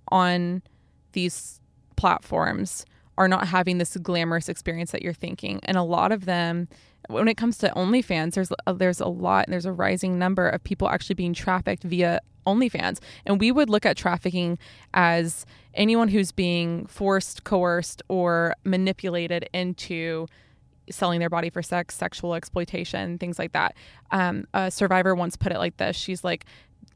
on 0.09 0.61
these 1.13 1.59
platforms 1.95 2.85
are 3.17 3.27
not 3.27 3.47
having 3.47 3.79
this 3.79 3.97
glamorous 3.97 4.47
experience 4.47 4.91
that 4.91 5.01
you're 5.01 5.13
thinking, 5.13 5.59
and 5.63 5.77
a 5.77 5.83
lot 5.83 6.11
of 6.11 6.25
them. 6.25 6.67
When 7.07 7.27
it 7.27 7.37
comes 7.37 7.57
to 7.59 7.69
OnlyFans, 7.69 8.35
there's 8.35 8.51
a, 8.67 8.73
there's 8.73 8.99
a 8.99 9.07
lot, 9.07 9.45
there's 9.47 9.65
a 9.65 9.73
rising 9.73 10.19
number 10.19 10.47
of 10.47 10.63
people 10.63 10.87
actually 10.87 11.15
being 11.15 11.33
trafficked 11.33 11.83
via 11.83 12.19
OnlyFans, 12.55 12.99
and 13.25 13.39
we 13.39 13.51
would 13.51 13.69
look 13.69 13.85
at 13.85 13.97
trafficking 13.97 14.57
as 14.93 15.45
anyone 15.73 16.07
who's 16.07 16.31
being 16.31 16.85
forced, 16.87 17.43
coerced, 17.43 18.01
or 18.07 18.55
manipulated 18.63 19.49
into 19.53 20.27
selling 20.89 21.19
their 21.19 21.29
body 21.29 21.49
for 21.49 21.61
sex, 21.61 21.95
sexual 21.95 22.33
exploitation, 22.33 23.17
things 23.17 23.37
like 23.37 23.51
that. 23.51 23.75
Um, 24.11 24.47
a 24.53 24.71
survivor 24.71 25.13
once 25.13 25.35
put 25.35 25.51
it 25.51 25.57
like 25.59 25.77
this: 25.77 25.95
She's 25.95 26.23
like, 26.23 26.45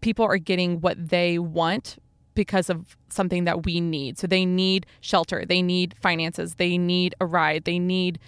people 0.01 0.25
are 0.25 0.37
getting 0.37 0.81
what 0.81 1.09
they 1.09 1.39
want 1.39 1.97
because 2.35 2.69
of 2.69 2.97
something 3.09 3.45
that 3.45 3.65
we 3.65 3.79
need. 3.79 4.17
So 4.17 4.27
they 4.27 4.45
need 4.45 4.85
shelter, 5.01 5.45
they 5.45 5.61
need 5.61 5.95
finances, 6.01 6.55
they 6.55 6.77
need 6.77 7.15
a 7.19 7.25
ride, 7.25 7.65
they 7.65 7.79
need 7.79 8.19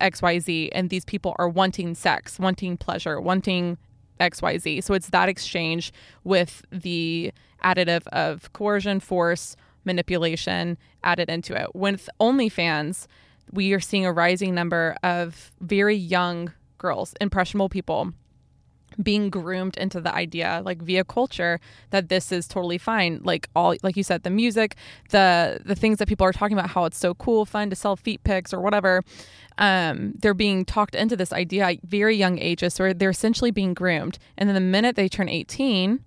XYZ. 0.00 0.70
And 0.72 0.90
these 0.90 1.04
people 1.04 1.34
are 1.38 1.48
wanting 1.48 1.94
sex, 1.94 2.38
wanting 2.38 2.76
pleasure, 2.76 3.20
wanting 3.20 3.78
XYZ. 4.20 4.82
So 4.82 4.94
it's 4.94 5.10
that 5.10 5.28
exchange 5.28 5.92
with 6.24 6.64
the 6.70 7.32
additive 7.64 8.06
of 8.08 8.52
coercion, 8.52 9.00
force, 9.00 9.56
manipulation 9.84 10.76
added 11.04 11.28
into 11.30 11.60
it. 11.60 11.74
With 11.74 12.08
OnlyFans, 12.20 13.06
we 13.52 13.72
are 13.72 13.80
seeing 13.80 14.04
a 14.04 14.12
rising 14.12 14.54
number 14.54 14.96
of 15.02 15.52
very 15.60 15.96
young 15.96 16.52
girls, 16.78 17.14
impressionable 17.20 17.68
people 17.68 18.12
being 19.02 19.30
groomed 19.30 19.76
into 19.76 20.00
the 20.00 20.14
idea 20.14 20.62
like 20.64 20.82
via 20.82 21.04
culture 21.04 21.60
that 21.90 22.08
this 22.08 22.32
is 22.32 22.46
totally 22.46 22.78
fine. 22.78 23.20
Like 23.22 23.48
all 23.54 23.74
like 23.82 23.96
you 23.96 24.02
said 24.02 24.22
the 24.22 24.30
music 24.30 24.76
the 25.10 25.60
the 25.64 25.74
things 25.74 25.98
that 25.98 26.08
people 26.08 26.26
are 26.26 26.32
talking 26.32 26.56
about 26.56 26.70
how 26.70 26.84
it's 26.84 26.98
so 26.98 27.14
cool 27.14 27.44
fun 27.44 27.70
to 27.70 27.76
sell 27.76 27.96
feet 27.96 28.22
pics 28.24 28.52
or 28.52 28.60
whatever 28.60 29.02
um 29.58 30.12
they're 30.18 30.34
being 30.34 30.64
talked 30.64 30.94
into 30.94 31.16
this 31.16 31.32
idea 31.32 31.64
at 31.64 31.82
very 31.82 32.16
young 32.16 32.38
ages 32.38 32.74
so 32.74 32.92
they're 32.92 33.10
essentially 33.10 33.50
being 33.50 33.74
groomed. 33.74 34.18
And 34.36 34.48
then 34.48 34.54
the 34.54 34.60
minute 34.60 34.96
they 34.96 35.08
turn 35.08 35.28
18 35.28 36.00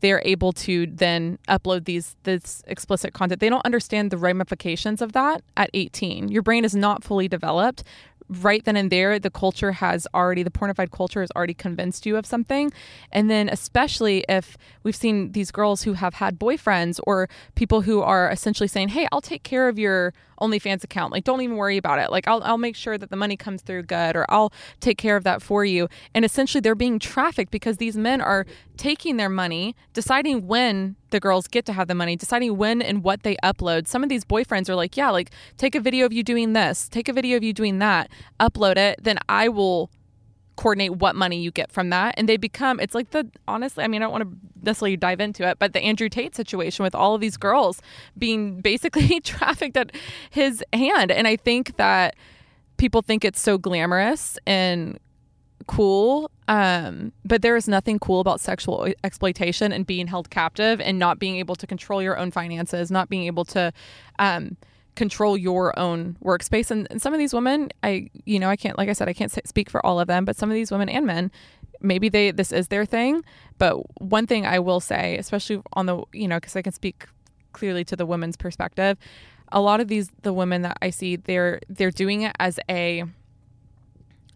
they're 0.00 0.22
able 0.26 0.52
to 0.52 0.86
then 0.86 1.38
upload 1.48 1.86
these 1.86 2.14
this 2.24 2.62
explicit 2.66 3.14
content. 3.14 3.40
They 3.40 3.48
don't 3.48 3.64
understand 3.64 4.10
the 4.10 4.18
ramifications 4.18 5.00
of 5.00 5.12
that 5.12 5.42
at 5.56 5.70
18 5.72 6.28
your 6.28 6.42
brain 6.42 6.64
is 6.64 6.74
not 6.74 7.02
fully 7.02 7.28
developed 7.28 7.84
right 8.28 8.64
then 8.64 8.76
and 8.76 8.90
there 8.90 9.18
the 9.18 9.30
culture 9.30 9.72
has 9.72 10.06
already 10.14 10.42
the 10.42 10.50
pornified 10.50 10.90
culture 10.90 11.20
has 11.20 11.30
already 11.36 11.54
convinced 11.54 12.06
you 12.06 12.16
of 12.16 12.26
something. 12.26 12.72
And 13.12 13.30
then 13.30 13.48
especially 13.48 14.24
if 14.28 14.56
we've 14.82 14.96
seen 14.96 15.32
these 15.32 15.50
girls 15.50 15.82
who 15.82 15.94
have 15.94 16.14
had 16.14 16.38
boyfriends 16.38 17.00
or 17.04 17.28
people 17.54 17.82
who 17.82 18.00
are 18.00 18.30
essentially 18.30 18.68
saying 18.68 18.88
hey 18.88 19.06
i'll 19.12 19.20
take 19.20 19.42
care 19.42 19.68
of 19.68 19.78
your 19.78 20.12
OnlyFans 20.40 20.84
account. 20.84 21.12
Like, 21.12 21.24
don't 21.24 21.40
even 21.40 21.56
worry 21.56 21.76
about 21.76 21.98
it. 21.98 22.10
Like, 22.10 22.28
I'll, 22.28 22.42
I'll 22.42 22.58
make 22.58 22.76
sure 22.76 22.98
that 22.98 23.10
the 23.10 23.16
money 23.16 23.36
comes 23.36 23.62
through 23.62 23.84
good 23.84 24.16
or 24.16 24.26
I'll 24.28 24.52
take 24.80 24.98
care 24.98 25.16
of 25.16 25.24
that 25.24 25.42
for 25.42 25.64
you. 25.64 25.88
And 26.14 26.24
essentially, 26.24 26.60
they're 26.60 26.74
being 26.74 26.98
trafficked 26.98 27.50
because 27.50 27.78
these 27.78 27.96
men 27.96 28.20
are 28.20 28.46
taking 28.76 29.16
their 29.16 29.28
money, 29.28 29.76
deciding 29.92 30.46
when 30.46 30.96
the 31.10 31.20
girls 31.20 31.46
get 31.46 31.64
to 31.66 31.72
have 31.72 31.88
the 31.88 31.94
money, 31.94 32.16
deciding 32.16 32.56
when 32.56 32.82
and 32.82 33.04
what 33.04 33.22
they 33.22 33.36
upload. 33.36 33.86
Some 33.86 34.02
of 34.02 34.08
these 34.08 34.24
boyfriends 34.24 34.68
are 34.68 34.74
like, 34.74 34.96
yeah, 34.96 35.10
like, 35.10 35.30
take 35.56 35.74
a 35.74 35.80
video 35.80 36.06
of 36.06 36.12
you 36.12 36.22
doing 36.22 36.52
this, 36.52 36.88
take 36.88 37.08
a 37.08 37.12
video 37.12 37.36
of 37.36 37.44
you 37.44 37.52
doing 37.52 37.78
that, 37.78 38.10
upload 38.40 38.76
it, 38.76 38.98
then 39.02 39.18
I 39.28 39.48
will 39.48 39.90
coordinate 40.56 40.96
what 40.96 41.16
money 41.16 41.40
you 41.40 41.50
get 41.50 41.70
from 41.72 41.90
that. 41.90 42.14
And 42.16 42.28
they 42.28 42.36
become 42.36 42.80
it's 42.80 42.94
like 42.94 43.10
the 43.10 43.28
honestly 43.48 43.84
i 43.84 43.88
mean 43.88 44.02
i 44.02 44.04
don't 44.04 44.12
want 44.12 44.24
to 44.24 44.36
necessarily 44.62 44.96
dive 44.96 45.20
into 45.20 45.46
it 45.46 45.58
but 45.58 45.72
the 45.72 45.80
andrew 45.80 46.08
tate 46.08 46.34
situation 46.34 46.82
with 46.82 46.94
all 46.94 47.14
of 47.14 47.20
these 47.20 47.36
girls 47.36 47.82
being 48.16 48.60
basically 48.60 49.20
trafficked 49.24 49.76
at 49.76 49.92
his 50.30 50.64
hand. 50.72 51.10
And 51.10 51.26
i 51.26 51.36
think 51.36 51.76
that 51.76 52.16
people 52.76 53.02
think 53.02 53.24
it's 53.24 53.40
so 53.40 53.58
glamorous 53.58 54.38
and 54.46 54.98
cool 55.66 56.30
um, 56.46 57.12
but 57.24 57.40
there 57.40 57.56
is 57.56 57.68
nothing 57.68 57.98
cool 57.98 58.20
about 58.20 58.38
sexual 58.38 58.92
exploitation 59.02 59.72
and 59.72 59.86
being 59.86 60.06
held 60.06 60.28
captive 60.28 60.78
and 60.80 60.98
not 60.98 61.18
being 61.18 61.36
able 61.36 61.54
to 61.54 61.66
control 61.66 62.02
your 62.02 62.18
own 62.18 62.30
finances 62.30 62.90
not 62.90 63.08
being 63.08 63.24
able 63.24 63.44
to 63.46 63.72
um, 64.18 64.56
control 64.94 65.36
your 65.36 65.76
own 65.78 66.16
workspace. 66.22 66.70
And, 66.70 66.86
and, 66.90 67.02
some 67.02 67.12
of 67.12 67.18
these 67.18 67.34
women 67.34 67.70
i 67.82 68.08
you 68.24 68.38
know 68.38 68.48
i 68.48 68.56
can't 68.56 68.78
like 68.78 68.88
i 68.88 68.92
said 68.92 69.08
i 69.08 69.12
can't 69.12 69.32
speak 69.46 69.68
for 69.68 69.84
all 69.84 70.00
of 70.00 70.06
them 70.06 70.24
but 70.24 70.36
some 70.36 70.50
of 70.50 70.54
these 70.54 70.70
women 70.70 70.88
and 70.88 71.06
men 71.06 71.30
maybe 71.80 72.08
they 72.08 72.30
this 72.30 72.52
is 72.52 72.68
their 72.68 72.86
thing. 72.86 73.22
But 73.58 73.76
one 74.00 74.26
thing 74.26 74.46
i 74.46 74.58
will 74.58 74.80
say 74.80 75.16
especially 75.18 75.62
on 75.74 75.86
the 75.86 76.02
you 76.12 76.28
know 76.28 76.36
because 76.36 76.56
i 76.56 76.62
can 76.62 76.72
speak 76.72 77.06
clearly 77.52 77.84
to 77.84 77.96
the 77.96 78.06
women's 78.06 78.36
perspective 78.36 78.98
a 79.52 79.60
lot 79.60 79.80
of 79.80 79.88
these 79.88 80.10
the 80.22 80.32
women 80.32 80.62
that 80.62 80.76
i 80.82 80.90
see 80.90 81.16
they're 81.16 81.60
they're 81.68 81.92
doing 81.92 82.22
it 82.22 82.34
as 82.40 82.58
a 82.68 83.04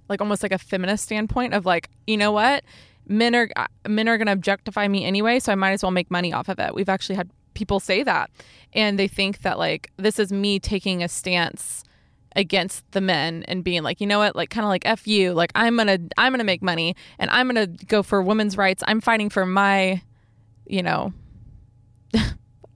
like 0.08 0.20
almost 0.20 0.42
like 0.42 0.52
a 0.52 0.58
feminist 0.58 1.04
standpoint 1.04 1.54
of 1.54 1.66
like 1.66 1.90
you 2.06 2.16
know 2.16 2.32
what? 2.32 2.64
Men 3.06 3.34
are 3.34 3.48
uh, 3.56 3.66
men 3.86 4.08
are 4.08 4.18
going 4.18 4.26
to 4.26 4.32
objectify 4.32 4.86
me 4.88 5.04
anyway 5.04 5.38
so 5.38 5.52
i 5.52 5.54
might 5.54 5.72
as 5.72 5.82
well 5.82 5.90
make 5.90 6.10
money 6.10 6.32
off 6.32 6.48
of 6.48 6.58
it. 6.58 6.74
We've 6.74 6.88
actually 6.88 7.16
had 7.16 7.30
people 7.58 7.80
say 7.80 8.04
that. 8.04 8.30
And 8.72 8.98
they 8.98 9.08
think 9.08 9.40
that 9.40 9.58
like 9.58 9.90
this 9.96 10.18
is 10.18 10.32
me 10.32 10.60
taking 10.60 11.02
a 11.02 11.08
stance 11.08 11.84
against 12.36 12.88
the 12.92 13.00
men 13.00 13.42
and 13.48 13.64
being 13.64 13.82
like 13.82 14.00
you 14.00 14.06
know 14.06 14.18
what? 14.20 14.36
Like 14.36 14.48
kind 14.48 14.64
of 14.64 14.68
like 14.68 14.86
f 14.86 15.06
you. 15.08 15.32
Like 15.32 15.50
i'm 15.54 15.76
gonna 15.76 15.98
i'm 16.16 16.32
gonna 16.32 16.44
make 16.44 16.62
money 16.62 16.94
and 17.18 17.30
i'm 17.30 17.48
gonna 17.48 17.66
go 17.66 18.02
for 18.02 18.22
women's 18.22 18.56
rights. 18.56 18.82
I'm 18.86 19.00
fighting 19.00 19.28
for 19.28 19.44
my 19.44 20.02
you 20.66 20.82
know 20.82 21.12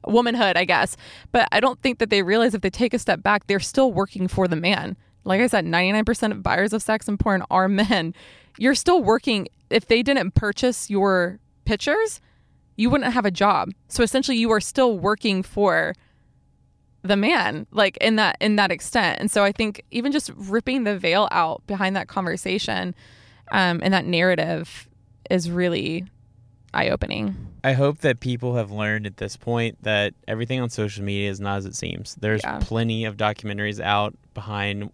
womanhood 0.06 0.56
i 0.56 0.64
guess. 0.64 0.96
But 1.30 1.46
i 1.52 1.60
don't 1.60 1.80
think 1.80 2.00
that 2.00 2.10
they 2.10 2.22
realize 2.22 2.54
if 2.54 2.62
they 2.62 2.70
take 2.70 2.92
a 2.92 2.98
step 2.98 3.22
back 3.22 3.46
they're 3.46 3.60
still 3.60 3.92
working 3.92 4.26
for 4.26 4.48
the 4.48 4.56
man. 4.56 4.96
Like 5.24 5.40
i 5.40 5.46
said 5.46 5.64
99% 5.64 6.32
of 6.32 6.42
buyers 6.42 6.72
of 6.72 6.82
sex 6.82 7.06
and 7.06 7.20
porn 7.20 7.44
are 7.50 7.68
men. 7.82 8.14
You're 8.58 8.74
still 8.74 9.02
working. 9.02 9.48
If 9.70 9.86
they 9.86 10.02
didn't 10.02 10.32
purchase 10.32 10.90
your 10.90 11.38
pictures 11.64 12.20
you 12.76 12.90
wouldn't 12.90 13.12
have 13.12 13.24
a 13.24 13.30
job. 13.30 13.70
So 13.88 14.02
essentially 14.02 14.36
you 14.36 14.50
are 14.50 14.60
still 14.60 14.98
working 14.98 15.42
for 15.42 15.94
the 17.02 17.16
man 17.16 17.66
like 17.72 17.96
in 17.98 18.16
that 18.16 18.36
in 18.40 18.56
that 18.56 18.70
extent. 18.70 19.18
And 19.20 19.30
so 19.30 19.44
I 19.44 19.52
think 19.52 19.84
even 19.90 20.12
just 20.12 20.30
ripping 20.36 20.84
the 20.84 20.98
veil 20.98 21.28
out 21.30 21.66
behind 21.66 21.96
that 21.96 22.08
conversation 22.08 22.94
um, 23.50 23.80
and 23.82 23.92
that 23.92 24.04
narrative 24.06 24.88
is 25.30 25.50
really 25.50 26.04
eye 26.74 26.88
opening. 26.88 27.36
I 27.64 27.74
hope 27.74 27.98
that 27.98 28.20
people 28.20 28.56
have 28.56 28.70
learned 28.70 29.06
at 29.06 29.18
this 29.18 29.36
point 29.36 29.82
that 29.82 30.14
everything 30.26 30.60
on 30.60 30.70
social 30.70 31.04
media 31.04 31.30
is 31.30 31.40
not 31.40 31.58
as 31.58 31.66
it 31.66 31.74
seems. 31.74 32.14
There's 32.16 32.40
yeah. 32.42 32.58
plenty 32.60 33.04
of 33.04 33.16
documentaries 33.16 33.80
out 33.80 34.16
behind 34.34 34.90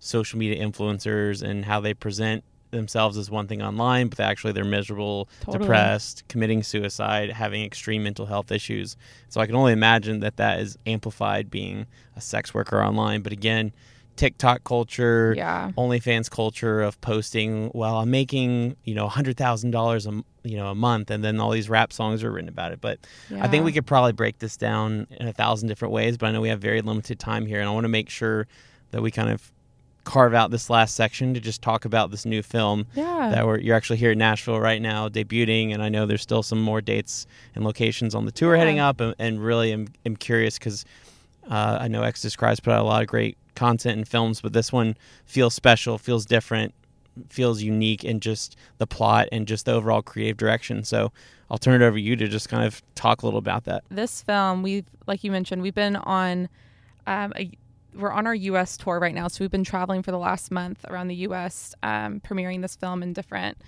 social 0.00 0.38
media 0.38 0.64
influencers 0.64 1.42
and 1.42 1.64
how 1.64 1.80
they 1.80 1.94
present 1.94 2.44
themselves 2.70 3.16
as 3.16 3.30
one 3.30 3.46
thing 3.46 3.62
online, 3.62 4.08
but 4.08 4.20
actually 4.20 4.52
they're 4.52 4.64
miserable, 4.64 5.28
totally. 5.40 5.64
depressed, 5.64 6.24
committing 6.28 6.62
suicide, 6.62 7.30
having 7.30 7.64
extreme 7.64 8.02
mental 8.02 8.26
health 8.26 8.52
issues. 8.52 8.96
So 9.28 9.40
I 9.40 9.46
can 9.46 9.54
only 9.54 9.72
imagine 9.72 10.20
that 10.20 10.36
that 10.36 10.60
is 10.60 10.78
amplified 10.86 11.50
being 11.50 11.86
a 12.16 12.20
sex 12.20 12.54
worker 12.54 12.82
online. 12.82 13.22
But 13.22 13.32
again, 13.32 13.72
TikTok 14.16 14.64
culture, 14.64 15.34
yeah. 15.36 15.72
OnlyFans 15.78 16.30
culture 16.30 16.82
of 16.82 17.00
posting. 17.00 17.70
Well, 17.74 17.96
I'm 17.96 18.10
making 18.10 18.76
you 18.84 18.94
know 18.94 19.08
hundred 19.08 19.36
thousand 19.36 19.70
dollars 19.70 20.06
a 20.06 20.22
you 20.42 20.56
know 20.56 20.68
a 20.68 20.74
month, 20.74 21.10
and 21.10 21.24
then 21.24 21.40
all 21.40 21.50
these 21.50 21.70
rap 21.70 21.92
songs 21.92 22.22
are 22.22 22.30
written 22.30 22.48
about 22.48 22.72
it. 22.72 22.80
But 22.82 22.98
yeah. 23.30 23.42
I 23.42 23.48
think 23.48 23.64
we 23.64 23.72
could 23.72 23.86
probably 23.86 24.12
break 24.12 24.38
this 24.38 24.56
down 24.58 25.06
in 25.10 25.26
a 25.26 25.32
thousand 25.32 25.68
different 25.68 25.92
ways. 25.92 26.18
But 26.18 26.26
I 26.26 26.32
know 26.32 26.40
we 26.42 26.50
have 26.50 26.60
very 26.60 26.82
limited 26.82 27.18
time 27.18 27.46
here, 27.46 27.60
and 27.60 27.68
I 27.68 27.72
want 27.72 27.84
to 27.84 27.88
make 27.88 28.10
sure 28.10 28.46
that 28.90 29.00
we 29.00 29.10
kind 29.10 29.30
of 29.30 29.50
carve 30.04 30.34
out 30.34 30.50
this 30.50 30.70
last 30.70 30.94
section 30.94 31.34
to 31.34 31.40
just 31.40 31.62
talk 31.62 31.84
about 31.84 32.10
this 32.10 32.24
new 32.24 32.42
film 32.42 32.86
yeah. 32.94 33.30
that 33.34 33.46
we're, 33.46 33.58
you're 33.58 33.76
actually 33.76 33.98
here 33.98 34.12
in 34.12 34.18
Nashville 34.18 34.60
right 34.60 34.80
now, 34.80 35.08
debuting, 35.08 35.72
and 35.72 35.82
I 35.82 35.88
know 35.88 36.06
there's 36.06 36.22
still 36.22 36.42
some 36.42 36.60
more 36.60 36.80
dates 36.80 37.26
and 37.54 37.64
locations 37.64 38.14
on 38.14 38.24
the 38.24 38.32
tour 38.32 38.54
yeah. 38.54 38.60
heading 38.60 38.78
up, 38.78 39.00
and, 39.00 39.14
and 39.18 39.44
really 39.44 39.72
am, 39.72 39.88
am 40.06 40.16
curious 40.16 40.58
because 40.58 40.84
uh, 41.50 41.78
I 41.80 41.88
know 41.88 42.02
Exodus 42.02 42.36
Cry's 42.36 42.60
put 42.60 42.72
out 42.72 42.80
a 42.80 42.84
lot 42.84 43.02
of 43.02 43.08
great 43.08 43.36
content 43.54 43.98
and 43.98 44.08
films, 44.08 44.40
but 44.40 44.52
this 44.52 44.72
one 44.72 44.96
feels 45.26 45.54
special, 45.54 45.98
feels 45.98 46.24
different, 46.24 46.74
feels 47.28 47.62
unique 47.62 48.04
in 48.04 48.20
just 48.20 48.56
the 48.78 48.86
plot 48.86 49.28
and 49.32 49.46
just 49.46 49.66
the 49.66 49.72
overall 49.72 50.02
creative 50.02 50.36
direction. 50.36 50.84
So 50.84 51.12
I'll 51.50 51.58
turn 51.58 51.82
it 51.82 51.84
over 51.84 51.96
to 51.96 52.02
you 52.02 52.16
to 52.16 52.28
just 52.28 52.48
kind 52.48 52.64
of 52.64 52.82
talk 52.94 53.22
a 53.22 53.26
little 53.26 53.38
about 53.38 53.64
that. 53.64 53.84
This 53.90 54.22
film, 54.22 54.62
we've 54.62 54.86
like 55.06 55.24
you 55.24 55.32
mentioned, 55.32 55.62
we've 55.62 55.74
been 55.74 55.96
on 55.96 56.48
um, 57.06 57.32
a 57.36 57.50
we're 57.94 58.12
on 58.12 58.26
our 58.26 58.34
U.S. 58.34 58.76
tour 58.76 58.98
right 58.98 59.14
now, 59.14 59.28
so 59.28 59.42
we've 59.44 59.50
been 59.50 59.64
traveling 59.64 60.02
for 60.02 60.10
the 60.10 60.18
last 60.18 60.50
month 60.50 60.84
around 60.88 61.08
the 61.08 61.16
U.S. 61.16 61.74
Um, 61.82 62.20
premiering 62.20 62.62
this 62.62 62.76
film 62.76 63.02
in 63.02 63.12
different 63.12 63.58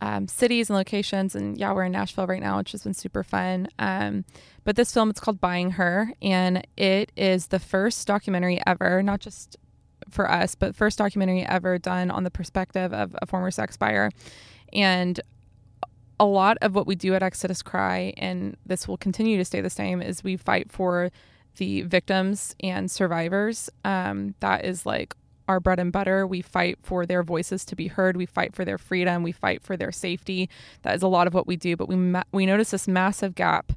um, 0.00 0.28
cities 0.28 0.70
and 0.70 0.76
locations. 0.76 1.34
And 1.34 1.58
yeah, 1.58 1.72
we're 1.72 1.84
in 1.84 1.92
Nashville 1.92 2.26
right 2.26 2.40
now, 2.40 2.58
which 2.58 2.72
has 2.72 2.84
been 2.84 2.94
super 2.94 3.22
fun. 3.22 3.68
Um, 3.78 4.24
but 4.64 4.76
this 4.76 4.92
film, 4.92 5.10
it's 5.10 5.20
called 5.20 5.40
Buying 5.40 5.72
Her, 5.72 6.12
and 6.22 6.66
it 6.76 7.10
is 7.16 7.48
the 7.48 7.58
first 7.58 8.06
documentary 8.06 8.60
ever, 8.66 9.02
not 9.02 9.20
just 9.20 9.56
for 10.10 10.30
us, 10.30 10.54
but 10.54 10.74
first 10.74 10.98
documentary 10.98 11.42
ever 11.42 11.78
done 11.78 12.10
on 12.10 12.24
the 12.24 12.30
perspective 12.30 12.92
of 12.92 13.16
a 13.20 13.26
former 13.26 13.50
sex 13.50 13.76
buyer. 13.76 14.10
And 14.72 15.20
a 16.20 16.24
lot 16.24 16.58
of 16.62 16.74
what 16.74 16.86
we 16.86 16.94
do 16.94 17.14
at 17.14 17.22
Exodus 17.22 17.62
Cry, 17.62 18.12
and 18.16 18.56
this 18.66 18.88
will 18.88 18.96
continue 18.96 19.36
to 19.36 19.44
stay 19.44 19.60
the 19.60 19.70
same, 19.70 20.02
is 20.02 20.24
we 20.24 20.36
fight 20.36 20.70
for 20.70 21.10
the 21.58 21.82
victims 21.82 22.56
and 22.60 22.90
survivors. 22.90 23.70
Um, 23.84 24.34
that 24.40 24.64
is 24.64 24.86
like 24.86 25.14
our 25.48 25.60
bread 25.60 25.78
and 25.78 25.92
butter. 25.92 26.26
We 26.26 26.42
fight 26.42 26.78
for 26.82 27.06
their 27.06 27.22
voices 27.22 27.64
to 27.66 27.76
be 27.76 27.88
heard. 27.88 28.16
We 28.16 28.26
fight 28.26 28.54
for 28.54 28.64
their 28.64 28.78
freedom. 28.78 29.22
We 29.22 29.32
fight 29.32 29.62
for 29.62 29.76
their 29.76 29.92
safety. 29.92 30.48
That 30.82 30.94
is 30.94 31.02
a 31.02 31.08
lot 31.08 31.26
of 31.26 31.34
what 31.34 31.46
we 31.46 31.56
do. 31.56 31.76
But 31.76 31.88
we 31.88 31.96
ma- 31.96 32.24
we 32.32 32.46
notice 32.46 32.70
this 32.70 32.88
massive 32.88 33.34
gap 33.34 33.72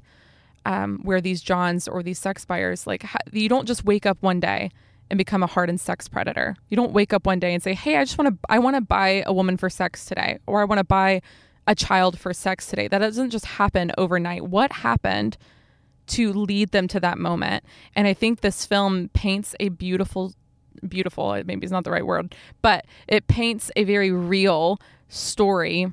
um, 0.64 1.00
where 1.02 1.20
these 1.20 1.42
Johns 1.42 1.88
or 1.88 2.02
these 2.02 2.18
sex 2.18 2.44
buyers, 2.44 2.86
like 2.86 3.02
ha- 3.02 3.18
you 3.32 3.48
don't 3.48 3.66
just 3.66 3.84
wake 3.84 4.06
up 4.06 4.18
one 4.20 4.40
day 4.40 4.70
and 5.10 5.18
become 5.18 5.42
a 5.42 5.46
hardened 5.46 5.80
sex 5.80 6.08
predator. 6.08 6.56
You 6.68 6.76
don't 6.76 6.92
wake 6.92 7.12
up 7.12 7.26
one 7.26 7.38
day 7.38 7.52
and 7.54 7.62
say, 7.62 7.74
"Hey, 7.74 7.96
I 7.96 8.04
just 8.04 8.18
want 8.18 8.34
to 8.34 8.38
I 8.48 8.58
want 8.58 8.76
to 8.76 8.82
buy 8.82 9.22
a 9.26 9.32
woman 9.32 9.56
for 9.56 9.70
sex 9.70 10.04
today," 10.04 10.38
or 10.46 10.60
"I 10.60 10.64
want 10.64 10.78
to 10.78 10.84
buy 10.84 11.22
a 11.66 11.74
child 11.74 12.18
for 12.18 12.32
sex 12.32 12.66
today." 12.66 12.88
That 12.88 12.98
doesn't 12.98 13.30
just 13.30 13.46
happen 13.46 13.92
overnight. 13.98 14.44
What 14.44 14.72
happened? 14.72 15.36
To 16.12 16.32
lead 16.32 16.70
them 16.70 16.88
to 16.88 17.00
that 17.00 17.18
moment. 17.18 17.64
And 17.94 18.06
I 18.06 18.14
think 18.14 18.40
this 18.40 18.64
film 18.66 19.10
paints 19.12 19.54
a 19.60 19.68
beautiful, 19.70 20.32
beautiful, 20.86 21.42
maybe 21.44 21.64
it's 21.64 21.72
not 21.72 21.84
the 21.84 21.90
right 21.90 22.06
word, 22.06 22.34
but 22.60 22.86
it 23.08 23.26
paints 23.26 23.70
a 23.76 23.84
very 23.84 24.10
real 24.10 24.78
story 25.08 25.90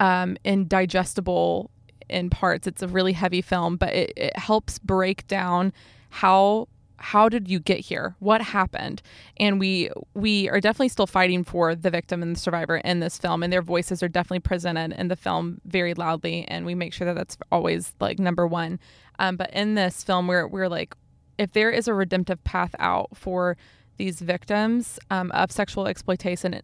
um, 0.00 0.36
in 0.44 0.68
digestible 0.68 1.70
in 2.08 2.30
parts. 2.30 2.66
It's 2.66 2.82
a 2.82 2.88
really 2.88 3.12
heavy 3.12 3.42
film, 3.42 3.76
but 3.76 3.92
it, 3.94 4.12
it 4.16 4.38
helps 4.38 4.78
break 4.78 5.26
down 5.26 5.72
how 6.10 6.68
how 6.98 7.28
did 7.28 7.48
you 7.48 7.60
get 7.60 7.80
here? 7.80 8.16
What 8.18 8.42
happened? 8.42 9.02
And 9.38 9.58
we 9.58 9.90
we 10.14 10.48
are 10.48 10.60
definitely 10.60 10.88
still 10.88 11.06
fighting 11.06 11.44
for 11.44 11.74
the 11.74 11.90
victim 11.90 12.22
and 12.22 12.36
the 12.36 12.40
survivor 12.40 12.78
in 12.78 13.00
this 13.00 13.18
film 13.18 13.42
and 13.42 13.52
their 13.52 13.62
voices 13.62 14.02
are 14.02 14.08
definitely 14.08 14.40
presented 14.40 14.92
in 14.98 15.08
the 15.08 15.16
film 15.16 15.60
very 15.64 15.94
loudly 15.94 16.44
and 16.48 16.66
we 16.66 16.74
make 16.74 16.92
sure 16.92 17.06
that 17.06 17.14
that's 17.14 17.38
always 17.50 17.94
like 18.00 18.18
number 18.18 18.46
one. 18.46 18.78
Um, 19.18 19.36
but 19.36 19.52
in 19.52 19.74
this 19.74 20.04
film 20.04 20.26
we're, 20.26 20.46
we're 20.46 20.68
like 20.68 20.94
if 21.38 21.52
there 21.52 21.70
is 21.70 21.88
a 21.88 21.94
redemptive 21.94 22.42
path 22.44 22.74
out 22.78 23.16
for 23.16 23.56
these 23.96 24.20
victims 24.20 24.98
um, 25.10 25.30
of 25.32 25.50
sexual 25.50 25.86
exploitation 25.86 26.60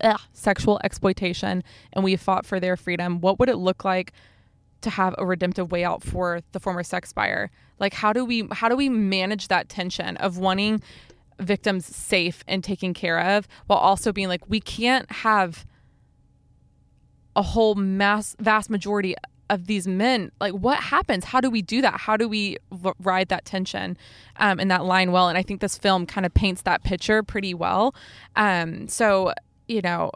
ugh, 0.00 0.20
sexual 0.32 0.80
exploitation 0.84 1.62
and 1.92 2.04
we 2.04 2.16
fought 2.16 2.44
for 2.44 2.58
their 2.60 2.76
freedom 2.76 3.20
what 3.20 3.38
would 3.38 3.48
it 3.48 3.56
look 3.56 3.84
like 3.84 4.12
to 4.82 4.90
have 4.90 5.14
a 5.18 5.26
redemptive 5.26 5.70
way 5.72 5.84
out 5.84 6.02
for 6.02 6.40
the 6.52 6.60
former 6.60 6.82
sex 6.82 7.12
buyer. 7.12 7.50
Like 7.78 7.94
how 7.94 8.12
do 8.12 8.24
we 8.24 8.48
how 8.52 8.68
do 8.68 8.76
we 8.76 8.88
manage 8.88 9.48
that 9.48 9.68
tension 9.68 10.16
of 10.18 10.38
wanting 10.38 10.82
victims 11.38 11.84
safe 11.84 12.42
and 12.48 12.64
taken 12.64 12.94
care 12.94 13.20
of 13.20 13.46
while 13.66 13.78
also 13.78 14.12
being 14.12 14.28
like 14.28 14.48
we 14.48 14.60
can't 14.60 15.10
have 15.10 15.66
a 17.34 17.42
whole 17.42 17.74
mass 17.74 18.34
vast 18.40 18.70
majority 18.70 19.14
of 19.50 19.66
these 19.66 19.86
men 19.86 20.32
like 20.40 20.52
what 20.54 20.80
happens? 20.80 21.24
How 21.24 21.40
do 21.40 21.50
we 21.50 21.62
do 21.62 21.82
that? 21.82 22.00
How 22.00 22.16
do 22.16 22.28
we 22.28 22.56
v- 22.72 22.92
ride 23.00 23.28
that 23.28 23.44
tension 23.44 23.96
um, 24.36 24.58
and 24.58 24.70
that 24.70 24.84
line 24.84 25.12
well? 25.12 25.28
And 25.28 25.38
i 25.38 25.42
think 25.42 25.60
this 25.60 25.78
film 25.78 26.06
kind 26.06 26.26
of 26.26 26.34
paints 26.34 26.62
that 26.62 26.82
picture 26.82 27.22
pretty 27.22 27.54
well. 27.54 27.94
Um, 28.34 28.88
so 28.88 29.32
you 29.68 29.82
know 29.82 30.10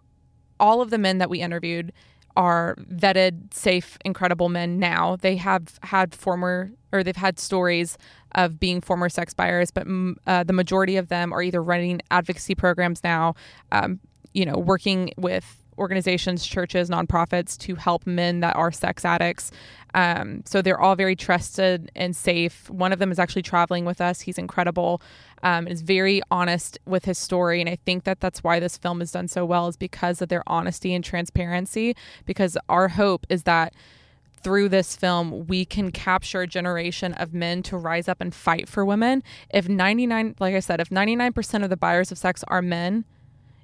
all 0.59 0.81
of 0.81 0.90
the 0.90 0.99
men 0.99 1.18
that 1.18 1.31
we 1.31 1.40
interviewed 1.40 1.92
are 2.40 2.74
vetted, 2.90 3.53
safe, 3.53 3.98
incredible 4.03 4.48
men 4.48 4.79
now. 4.79 5.16
They 5.16 5.37
have 5.37 5.79
had 5.83 6.14
former 6.14 6.72
or 6.90 7.05
they've 7.05 7.14
had 7.14 7.38
stories 7.38 7.98
of 8.35 8.59
being 8.59 8.81
former 8.81 9.11
sex 9.11 9.35
buyers, 9.35 9.70
but 9.70 9.87
uh, 10.26 10.42
the 10.42 10.55
majority 10.55 10.96
of 10.96 11.09
them 11.09 11.35
are 11.35 11.42
either 11.42 11.62
running 11.62 12.00
advocacy 12.11 12.55
programs 12.55 13.05
now, 13.05 13.35
um, 13.72 14.00
you 14.33 14.46
know, 14.46 14.57
working 14.57 15.12
with 15.18 15.60
organizations, 15.81 16.47
churches, 16.47 16.90
nonprofits 16.90 17.59
to 17.59 17.75
help 17.75 18.07
men 18.07 18.40
that 18.40 18.55
are 18.55 18.71
sex 18.71 19.05
addicts. 19.05 19.51
Um, 19.95 20.43
so 20.45 20.62
they're 20.62 20.81
all 20.81 20.95
very 20.95 21.16
trusted 21.16 21.90
and 21.97 22.14
safe. 22.14 22.71
One 22.71 22.93
of 22.93 22.99
them 22.99 23.11
is 23.11 23.19
actually 23.19 23.43
traveling 23.43 23.85
with 23.85 24.01
us. 24.01 24.21
He's 24.21 24.38
incredible. 24.38 25.03
Um, 25.43 25.66
is 25.66 25.83
very 25.83 26.21
honest 26.31 26.79
with 26.85 27.07
his 27.07 27.16
story, 27.16 27.61
and 27.61 27.71
I 27.71 27.79
think 27.87 28.05
that 28.05 28.21
that's 28.21 28.45
why 28.45 28.61
this 28.61 28.77
film 28.77 29.01
has 29.01 29.11
done 29.11 29.27
so 29.27 29.47
well 29.47 29.69
is 29.69 29.77
because 29.77 30.21
of 30.21 30.29
their 30.29 30.43
honesty 30.47 30.95
and 30.95 31.03
transparency. 31.03 31.97
Because 32.27 32.59
our 32.69 32.88
hope 32.88 33.27
is 33.31 33.45
that 33.45 33.73
through 34.43 34.69
this 34.69 34.97
film, 34.97 35.47
we 35.47 35.64
can 35.64 35.93
capture 35.93 36.43
a 36.43 36.47
generation 36.47 37.12
of 37.14 37.35
men 37.35 37.62
to 37.64 37.77
rise 37.77 38.09
up 38.09 38.21
and 38.21 38.35
fight 38.35 38.69
for 38.69 38.85
women. 38.85 39.23
If 39.53 39.69
99, 39.69 40.37
like 40.38 40.55
I 40.55 40.61
said, 40.61 40.81
if 40.81 40.88
99% 40.88 41.62
of 41.62 41.71
the 41.71 41.77
buyers 41.77 42.11
of 42.11 42.19
sex 42.19 42.45
are 42.49 42.62
men, 42.62 43.05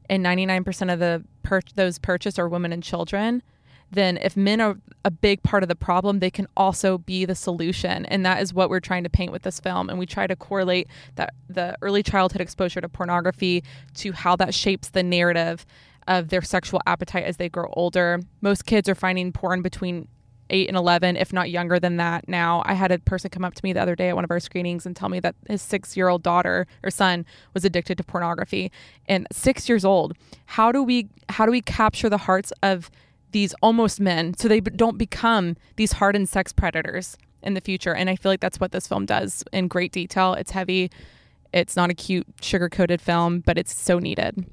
and 0.09 0.25
99% 0.25 0.92
of 0.92 0.99
the 0.99 1.25
per- 1.42 1.61
those 1.75 1.99
purchased 1.99 2.38
are 2.38 2.49
women 2.49 2.73
and 2.73 2.83
children, 2.83 3.42
then 3.90 4.16
if 4.16 4.37
men 4.37 4.61
are 4.61 4.77
a 5.05 5.11
big 5.11 5.42
part 5.42 5.62
of 5.62 5.69
the 5.69 5.77
problem, 5.77 6.19
they 6.19 6.31
can 6.31 6.49
also 6.57 6.99
be 6.99 7.25
the 7.25 7.35
solution. 7.35 8.05
And 8.07 8.27
that 8.27 8.42
is 8.42 8.53
what 8.53 8.69
we're 8.69 8.81
trying 8.81 9.05
to 9.05 9.11
paint 9.11 9.31
with 9.33 9.42
this 9.42 9.61
film. 9.61 9.88
And 9.88 9.99
we 9.99 10.07
try 10.07 10.27
to 10.27 10.35
correlate 10.35 10.88
that 11.14 11.35
the 11.49 11.77
early 11.83 12.03
childhood 12.03 12.40
exposure 12.40 12.81
to 12.81 12.88
pornography 12.88 13.62
to 13.95 14.12
how 14.12 14.35
that 14.37 14.55
shapes 14.55 14.88
the 14.88 15.03
narrative 15.03 15.64
of 16.09 16.29
their 16.29 16.42
sexual 16.42 16.81
appetite 16.87 17.25
as 17.25 17.37
they 17.37 17.49
grow 17.49 17.73
older. 17.75 18.21
Most 18.40 18.66
kids 18.66 18.88
are 18.88 18.95
finding 18.95 19.33
porn 19.33 19.62
between 19.62 20.09
8 20.51 20.69
and 20.69 20.77
11, 20.77 21.17
if 21.17 21.33
not 21.33 21.51
younger 21.51 21.79
than 21.79 21.97
that 21.97 22.29
now. 22.29 22.63
I 22.67 22.75
had 22.75 22.93
a 22.93 22.99
person 22.99 23.31
come 23.31 23.45
up 23.45 23.55
to 23.55 23.65
me 23.65 23.73
the 23.73 23.81
other 23.81 23.97
day 23.97 24.09
at 24.09 24.15
one 24.15 24.25
of 24.25 24.31
our 24.31 24.41
screenings 24.41 24.87
and 24.87 24.95
tell 24.95 25.09
me 25.09 25.21
that 25.21 25.35
his 25.49 25.63
six 25.63 25.97
year 25.97 26.09
old 26.09 26.23
daughter 26.23 26.67
or 26.83 26.91
son 26.91 27.25
was 27.55 27.65
addicted 27.65 27.99
to 27.99 28.05
pornography. 28.05 28.71
And 29.07 29.27
six 29.33 29.69
years 29.69 29.85
old, 29.85 30.15
how 30.47 30.73
do 30.73 30.83
we 30.83 31.09
how 31.29 31.47
do 31.47 31.53
we 31.53 31.61
capture 31.61 32.09
the 32.09 32.19
hearts 32.19 32.53
of 32.63 32.91
these 33.33 33.55
almost 33.63 34.01
men 34.01 34.35
so 34.35 34.49
they 34.49 34.61
don't 34.61 34.99
become 34.99 35.57
these 35.77 35.93
hardened 35.93 36.29
sex 36.29 36.53
predators 36.53 37.17
in 37.43 37.55
the 37.55 37.61
future? 37.61 37.95
And 37.95 38.09
I 38.09 38.17
feel 38.17 38.31
like 38.33 38.41
that's 38.41 38.61
what 38.61 38.73
this 38.73 38.87
film 38.87 39.07
does 39.07 39.45
in 39.53 39.69
great 39.69 39.93
detail. 39.93 40.35
It's 40.35 40.53
heavy. 40.53 40.91
It's 41.53 41.77
not 41.77 41.91
a 41.91 41.95
cute 41.95 42.27
sugar 42.41 42.69
coated 42.69 43.01
film, 43.01 43.41
but 43.41 43.59
it's 43.59 43.75
so 43.75 43.99
needed. 43.99 44.47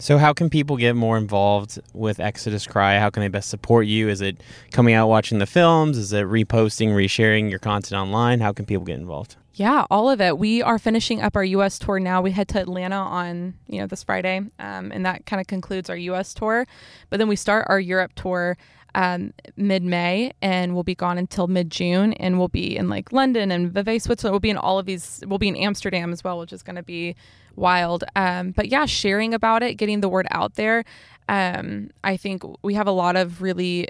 So, 0.00 0.16
how 0.16 0.32
can 0.32 0.48
people 0.48 0.76
get 0.76 0.94
more 0.94 1.18
involved 1.18 1.80
with 1.92 2.20
Exodus 2.20 2.66
Cry? 2.66 3.00
How 3.00 3.10
can 3.10 3.20
they 3.20 3.28
best 3.28 3.50
support 3.50 3.86
you? 3.86 4.08
Is 4.08 4.20
it 4.20 4.40
coming 4.70 4.94
out 4.94 5.08
watching 5.08 5.38
the 5.38 5.46
films? 5.46 5.98
Is 5.98 6.12
it 6.12 6.24
reposting, 6.24 6.90
resharing 6.90 7.50
your 7.50 7.58
content 7.58 8.00
online? 8.00 8.38
How 8.38 8.52
can 8.52 8.64
people 8.64 8.84
get 8.84 8.98
involved? 8.98 9.36
Yeah, 9.54 9.86
all 9.90 10.08
of 10.08 10.20
it. 10.20 10.38
We 10.38 10.62
are 10.62 10.78
finishing 10.78 11.20
up 11.20 11.34
our 11.34 11.42
U.S. 11.42 11.80
tour 11.80 11.98
now. 11.98 12.22
We 12.22 12.30
head 12.30 12.46
to 12.50 12.60
Atlanta 12.60 12.94
on 12.94 13.54
you 13.66 13.80
know 13.80 13.88
this 13.88 14.04
Friday, 14.04 14.38
um, 14.60 14.92
and 14.92 15.04
that 15.04 15.26
kind 15.26 15.40
of 15.40 15.48
concludes 15.48 15.90
our 15.90 15.96
U.S. 15.96 16.32
tour. 16.32 16.64
But 17.10 17.16
then 17.18 17.26
we 17.26 17.34
start 17.34 17.66
our 17.68 17.80
Europe 17.80 18.12
tour 18.14 18.56
um, 18.94 19.32
mid 19.56 19.82
May, 19.82 20.32
and 20.42 20.74
we'll 20.74 20.82
be 20.82 20.94
gone 20.94 21.18
until 21.18 21.46
mid 21.46 21.70
June, 21.70 22.12
and 22.14 22.38
we'll 22.38 22.48
be 22.48 22.76
in 22.76 22.88
like 22.88 23.12
London 23.12 23.50
and 23.50 23.72
Vevey, 23.72 23.98
Switzerland. 23.98 24.32
We'll 24.32 24.40
be 24.40 24.50
in 24.50 24.56
all 24.56 24.78
of 24.78 24.86
these. 24.86 25.22
We'll 25.26 25.38
be 25.38 25.48
in 25.48 25.56
Amsterdam 25.56 26.12
as 26.12 26.24
well, 26.24 26.38
which 26.38 26.52
is 26.52 26.62
going 26.62 26.76
to 26.76 26.82
be 26.82 27.14
wild. 27.56 28.04
Um, 28.16 28.52
but 28.52 28.68
yeah, 28.68 28.86
sharing 28.86 29.34
about 29.34 29.62
it, 29.62 29.74
getting 29.74 30.00
the 30.00 30.08
word 30.08 30.26
out 30.30 30.54
there. 30.54 30.84
Um, 31.28 31.90
I 32.04 32.16
think 32.16 32.42
we 32.62 32.74
have 32.74 32.86
a 32.86 32.92
lot 32.92 33.16
of 33.16 33.42
really 33.42 33.88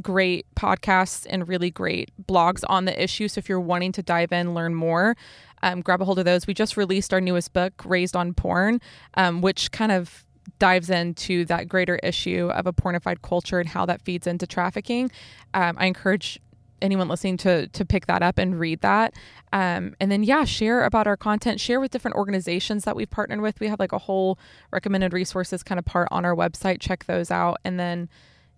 great 0.00 0.46
podcasts 0.54 1.26
and 1.28 1.46
really 1.46 1.70
great 1.70 2.10
blogs 2.26 2.64
on 2.68 2.84
the 2.84 3.02
issue. 3.02 3.28
So 3.28 3.38
if 3.38 3.48
you're 3.48 3.60
wanting 3.60 3.92
to 3.92 4.02
dive 4.02 4.32
in, 4.32 4.54
learn 4.54 4.74
more, 4.74 5.16
um, 5.62 5.82
grab 5.82 6.00
a 6.00 6.04
hold 6.04 6.18
of 6.18 6.24
those. 6.24 6.46
We 6.46 6.54
just 6.54 6.76
released 6.76 7.12
our 7.12 7.20
newest 7.20 7.52
book, 7.52 7.74
Raised 7.84 8.16
on 8.16 8.34
Porn, 8.34 8.80
um, 9.14 9.42
which 9.42 9.70
kind 9.72 9.92
of 9.92 10.24
dives 10.58 10.90
into 10.90 11.44
that 11.46 11.68
greater 11.68 11.96
issue 12.02 12.50
of 12.52 12.66
a 12.66 12.72
pornified 12.72 13.22
culture 13.22 13.60
and 13.60 13.68
how 13.68 13.86
that 13.86 14.02
feeds 14.02 14.26
into 14.26 14.46
trafficking. 14.46 15.10
Um, 15.54 15.76
I 15.78 15.86
encourage 15.86 16.40
anyone 16.82 17.08
listening 17.08 17.36
to 17.36 17.66
to 17.68 17.84
pick 17.84 18.06
that 18.06 18.22
up 18.22 18.38
and 18.38 18.58
read 18.58 18.80
that. 18.80 19.14
Um, 19.52 19.94
and 20.00 20.10
then 20.10 20.22
yeah, 20.22 20.44
share 20.44 20.84
about 20.84 21.06
our 21.06 21.16
content. 21.16 21.60
Share 21.60 21.80
with 21.80 21.90
different 21.90 22.16
organizations 22.16 22.84
that 22.84 22.96
we've 22.96 23.10
partnered 23.10 23.40
with. 23.40 23.60
We 23.60 23.68
have 23.68 23.80
like 23.80 23.92
a 23.92 23.98
whole 23.98 24.38
recommended 24.70 25.12
resources 25.12 25.62
kind 25.62 25.78
of 25.78 25.84
part 25.84 26.08
on 26.10 26.24
our 26.24 26.34
website. 26.34 26.80
Check 26.80 27.04
those 27.06 27.30
out, 27.30 27.58
and 27.64 27.78
then 27.78 28.08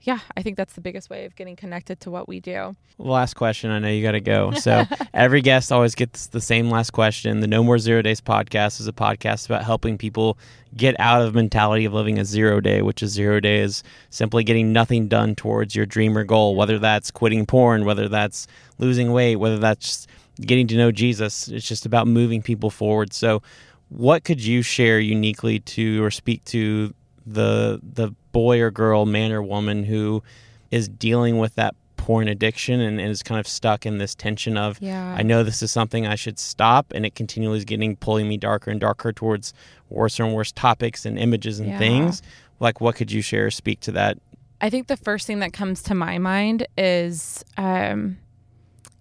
yeah, 0.04 0.18
I 0.36 0.42
think 0.42 0.56
that's 0.56 0.74
the 0.74 0.80
biggest 0.80 1.10
way 1.10 1.24
of 1.24 1.36
getting 1.36 1.54
connected 1.54 2.00
to 2.00 2.10
what 2.10 2.28
we 2.28 2.40
do. 2.40 2.74
Last 2.98 3.34
question. 3.34 3.70
I 3.70 3.78
know 3.78 3.88
you 3.88 4.02
got 4.02 4.12
to 4.12 4.20
go. 4.20 4.52
So 4.62 4.84
every 5.12 5.40
guest 5.40 5.72
always 5.72 5.94
gets 5.96 6.28
the 6.28 6.40
same 6.40 6.70
last 6.70 6.90
question. 6.90 7.40
The 7.40 7.46
No 7.46 7.64
More 7.64 7.78
Zero 7.78 8.00
Days 8.00 8.20
podcast 8.20 8.80
is 8.80 8.86
a 8.86 8.92
podcast 8.92 9.46
about 9.46 9.64
helping 9.64 9.98
people 9.98 10.38
get 10.76 10.94
out 11.00 11.22
of 11.22 11.34
mentality 11.34 11.84
of 11.84 11.92
living 11.92 12.18
a 12.18 12.24
zero 12.24 12.60
day, 12.60 12.80
which 12.80 13.02
is 13.02 13.10
zero 13.10 13.40
days 13.40 13.82
simply 14.10 14.44
getting 14.44 14.72
nothing 14.72 15.08
done 15.08 15.34
towards 15.34 15.74
your 15.74 15.84
dream 15.84 16.16
or 16.16 16.22
goal, 16.24 16.54
whether 16.54 16.78
that's 16.78 17.10
quitting 17.10 17.44
porn, 17.44 17.84
whether 17.84 18.08
that's 18.08 18.46
losing 18.78 19.12
weight, 19.12 19.36
whether 19.36 19.58
that's 19.58 20.06
getting 20.40 20.66
to 20.68 20.76
know 20.76 20.92
Jesus. 20.92 21.48
It's 21.48 21.66
just 21.66 21.86
about 21.86 22.06
moving 22.06 22.40
people 22.40 22.70
forward. 22.70 23.12
So 23.12 23.42
what 23.88 24.24
could 24.24 24.42
you 24.42 24.62
share 24.62 25.00
uniquely 25.00 25.58
to 25.60 26.02
or 26.02 26.10
speak 26.10 26.44
to 26.46 26.94
the 27.26 27.80
the 27.82 28.14
boy 28.32 28.60
or 28.60 28.70
girl, 28.70 29.06
man 29.06 29.32
or 29.32 29.42
woman 29.42 29.84
who 29.84 30.22
is 30.70 30.88
dealing 30.88 31.38
with 31.38 31.54
that 31.56 31.74
porn 31.96 32.26
addiction 32.26 32.80
and, 32.80 32.98
and, 33.00 33.10
is 33.10 33.22
kind 33.22 33.38
of 33.38 33.46
stuck 33.46 33.86
in 33.86 33.98
this 33.98 34.14
tension 34.14 34.56
of 34.56 34.80
yeah. 34.80 35.14
I 35.16 35.22
know 35.22 35.44
this 35.44 35.62
is 35.62 35.70
something 35.70 36.04
I 36.06 36.16
should 36.16 36.38
stop 36.38 36.92
and 36.92 37.06
it 37.06 37.14
continually 37.14 37.58
is 37.58 37.64
getting 37.64 37.94
pulling 37.94 38.28
me 38.28 38.36
darker 38.36 38.72
and 38.72 38.80
darker 38.80 39.12
towards 39.12 39.54
worse 39.88 40.18
and 40.18 40.34
worse 40.34 40.50
topics 40.50 41.06
and 41.06 41.16
images 41.16 41.60
and 41.60 41.68
Yeah. 41.68 41.78
things. 41.78 42.20
Like 42.58 42.80
what 42.80 42.96
could 42.96 43.12
you 43.12 43.22
share 43.22 43.50
speak 43.52 43.78
to 43.80 43.92
that? 43.92 44.18
I 44.60 44.68
think 44.68 44.88
the 44.88 44.96
first 44.96 45.28
thing 45.28 45.38
that 45.40 45.52
comes 45.52 45.82
to 45.84 45.94
my 45.94 46.18
mind 46.18 46.66
is, 46.76 47.44
um, 47.56 48.18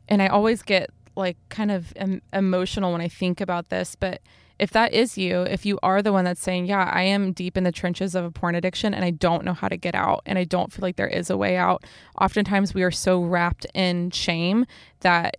and 0.07 0.21
I 0.21 0.27
always 0.27 0.61
get 0.61 0.91
like 1.15 1.37
kind 1.49 1.71
of 1.71 1.93
em- 1.95 2.21
emotional 2.33 2.91
when 2.91 3.01
I 3.01 3.07
think 3.07 3.41
about 3.41 3.69
this, 3.69 3.95
but 3.95 4.21
if 4.61 4.69
that 4.69 4.93
is 4.93 5.17
you, 5.17 5.41
if 5.41 5.65
you 5.65 5.79
are 5.81 6.03
the 6.03 6.13
one 6.13 6.23
that's 6.23 6.39
saying, 6.39 6.67
Yeah, 6.67 6.83
I 6.83 7.01
am 7.01 7.33
deep 7.33 7.57
in 7.57 7.63
the 7.63 7.71
trenches 7.71 8.13
of 8.13 8.23
a 8.23 8.29
porn 8.29 8.53
addiction 8.53 8.93
and 8.93 9.03
I 9.03 9.09
don't 9.09 9.43
know 9.43 9.55
how 9.55 9.67
to 9.67 9.75
get 9.75 9.95
out 9.95 10.21
and 10.27 10.37
I 10.37 10.43
don't 10.43 10.71
feel 10.71 10.83
like 10.83 10.97
there 10.97 11.07
is 11.07 11.31
a 11.31 11.35
way 11.35 11.57
out, 11.57 11.83
oftentimes 12.21 12.75
we 12.75 12.83
are 12.83 12.91
so 12.91 13.23
wrapped 13.23 13.65
in 13.73 14.11
shame 14.11 14.67
that 14.99 15.37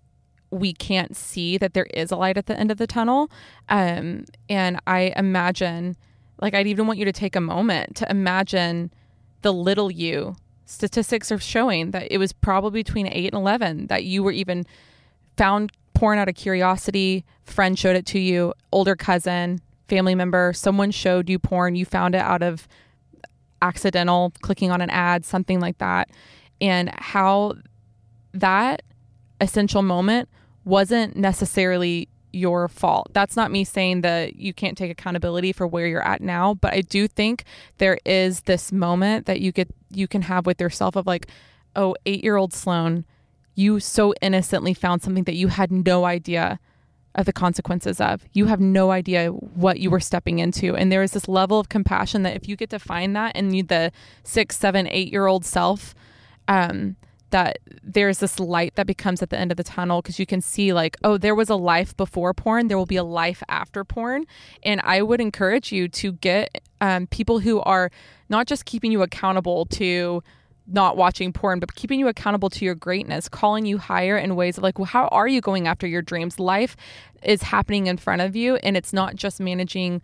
we 0.50 0.72
can't 0.72 1.16
see 1.16 1.56
that 1.56 1.72
there 1.72 1.86
is 1.94 2.10
a 2.10 2.16
light 2.16 2.36
at 2.36 2.46
the 2.46 2.58
end 2.58 2.72
of 2.72 2.78
the 2.78 2.86
tunnel. 2.86 3.30
Um, 3.68 4.24
and 4.50 4.80
I 4.88 5.14
imagine, 5.16 5.96
like, 6.40 6.52
I'd 6.52 6.66
even 6.66 6.88
want 6.88 6.98
you 6.98 7.04
to 7.06 7.12
take 7.12 7.36
a 7.36 7.40
moment 7.40 7.96
to 7.96 8.10
imagine 8.10 8.92
the 9.42 9.52
little 9.52 9.90
you. 9.90 10.34
Statistics 10.66 11.30
are 11.30 11.38
showing 11.38 11.92
that 11.92 12.08
it 12.10 12.18
was 12.18 12.32
probably 12.32 12.82
between 12.82 13.06
8 13.06 13.26
and 13.32 13.40
11 13.40 13.86
that 13.86 14.04
you 14.04 14.22
were 14.22 14.32
even 14.32 14.66
found 15.36 15.72
porn 16.02 16.18
out 16.18 16.28
of 16.28 16.34
curiosity, 16.34 17.24
friend 17.44 17.78
showed 17.78 17.94
it 17.94 18.04
to 18.04 18.18
you, 18.18 18.52
older 18.72 18.96
cousin, 18.96 19.60
family 19.86 20.16
member, 20.16 20.52
someone 20.52 20.90
showed 20.90 21.30
you 21.30 21.38
porn, 21.38 21.76
you 21.76 21.84
found 21.84 22.16
it 22.16 22.20
out 22.20 22.42
of 22.42 22.66
accidental 23.62 24.32
clicking 24.40 24.72
on 24.72 24.80
an 24.80 24.90
ad, 24.90 25.24
something 25.24 25.60
like 25.60 25.78
that. 25.78 26.10
And 26.60 26.90
how 26.98 27.54
that 28.34 28.82
essential 29.40 29.82
moment 29.82 30.28
wasn't 30.64 31.14
necessarily 31.14 32.08
your 32.32 32.66
fault. 32.66 33.06
That's 33.12 33.36
not 33.36 33.52
me 33.52 33.62
saying 33.62 34.00
that 34.00 34.34
you 34.34 34.52
can't 34.52 34.76
take 34.76 34.90
accountability 34.90 35.52
for 35.52 35.68
where 35.68 35.86
you're 35.86 36.04
at 36.04 36.20
now, 36.20 36.54
but 36.54 36.74
I 36.74 36.80
do 36.80 37.06
think 37.06 37.44
there 37.78 37.98
is 38.04 38.40
this 38.40 38.72
moment 38.72 39.26
that 39.26 39.40
you 39.40 39.52
get 39.52 39.72
you 39.88 40.08
can 40.08 40.22
have 40.22 40.46
with 40.46 40.60
yourself 40.60 40.96
of 40.96 41.06
like, 41.06 41.28
oh, 41.76 41.94
8-year-old 42.06 42.52
Sloane, 42.52 43.04
you 43.54 43.80
so 43.80 44.14
innocently 44.20 44.74
found 44.74 45.02
something 45.02 45.24
that 45.24 45.34
you 45.34 45.48
had 45.48 45.70
no 45.70 46.04
idea 46.04 46.58
of 47.14 47.26
the 47.26 47.32
consequences 47.32 48.00
of. 48.00 48.24
You 48.32 48.46
have 48.46 48.60
no 48.60 48.90
idea 48.90 49.28
what 49.28 49.78
you 49.78 49.90
were 49.90 50.00
stepping 50.00 50.38
into. 50.38 50.74
And 50.74 50.90
there 50.90 51.02
is 51.02 51.12
this 51.12 51.28
level 51.28 51.60
of 51.60 51.68
compassion 51.68 52.22
that 52.22 52.36
if 52.36 52.48
you 52.48 52.56
get 52.56 52.70
to 52.70 52.78
find 52.78 53.14
that 53.16 53.36
in 53.36 53.52
you, 53.52 53.62
the 53.62 53.92
six, 54.24 54.58
seven, 54.58 54.86
eight 54.88 55.12
year 55.12 55.26
old 55.26 55.44
self, 55.44 55.94
um, 56.48 56.96
that 57.32 57.58
there's 57.82 58.18
this 58.18 58.38
light 58.38 58.74
that 58.76 58.86
becomes 58.86 59.22
at 59.22 59.30
the 59.30 59.38
end 59.38 59.50
of 59.50 59.56
the 59.56 59.64
tunnel 59.64 60.00
because 60.00 60.18
you 60.18 60.26
can 60.26 60.40
see 60.40 60.72
like 60.72 60.96
oh 61.02 61.16
there 61.16 61.34
was 61.34 61.48
a 61.48 61.56
life 61.56 61.96
before 61.96 62.32
porn 62.34 62.68
there 62.68 62.76
will 62.76 62.84
be 62.84 62.96
a 62.96 63.02
life 63.02 63.42
after 63.48 63.84
porn 63.84 64.26
and 64.62 64.82
i 64.84 65.00
would 65.00 65.18
encourage 65.18 65.72
you 65.72 65.88
to 65.88 66.12
get 66.12 66.62
um, 66.82 67.06
people 67.06 67.40
who 67.40 67.60
are 67.62 67.90
not 68.28 68.46
just 68.46 68.66
keeping 68.66 68.92
you 68.92 69.00
accountable 69.02 69.64
to 69.64 70.22
not 70.66 70.96
watching 70.96 71.32
porn, 71.32 71.58
but 71.58 71.74
keeping 71.74 71.98
you 71.98 72.08
accountable 72.08 72.50
to 72.50 72.64
your 72.64 72.74
greatness, 72.74 73.28
calling 73.28 73.66
you 73.66 73.78
higher 73.78 74.16
in 74.16 74.36
ways 74.36 74.56
of 74.56 74.62
like, 74.62 74.78
well, 74.78 74.86
how 74.86 75.08
are 75.08 75.28
you 75.28 75.40
going 75.40 75.66
after 75.66 75.86
your 75.86 76.02
dreams? 76.02 76.38
Life 76.38 76.76
is 77.22 77.42
happening 77.42 77.86
in 77.86 77.96
front 77.96 78.22
of 78.22 78.36
you, 78.36 78.56
and 78.56 78.76
it's 78.76 78.92
not 78.92 79.16
just 79.16 79.40
managing 79.40 80.00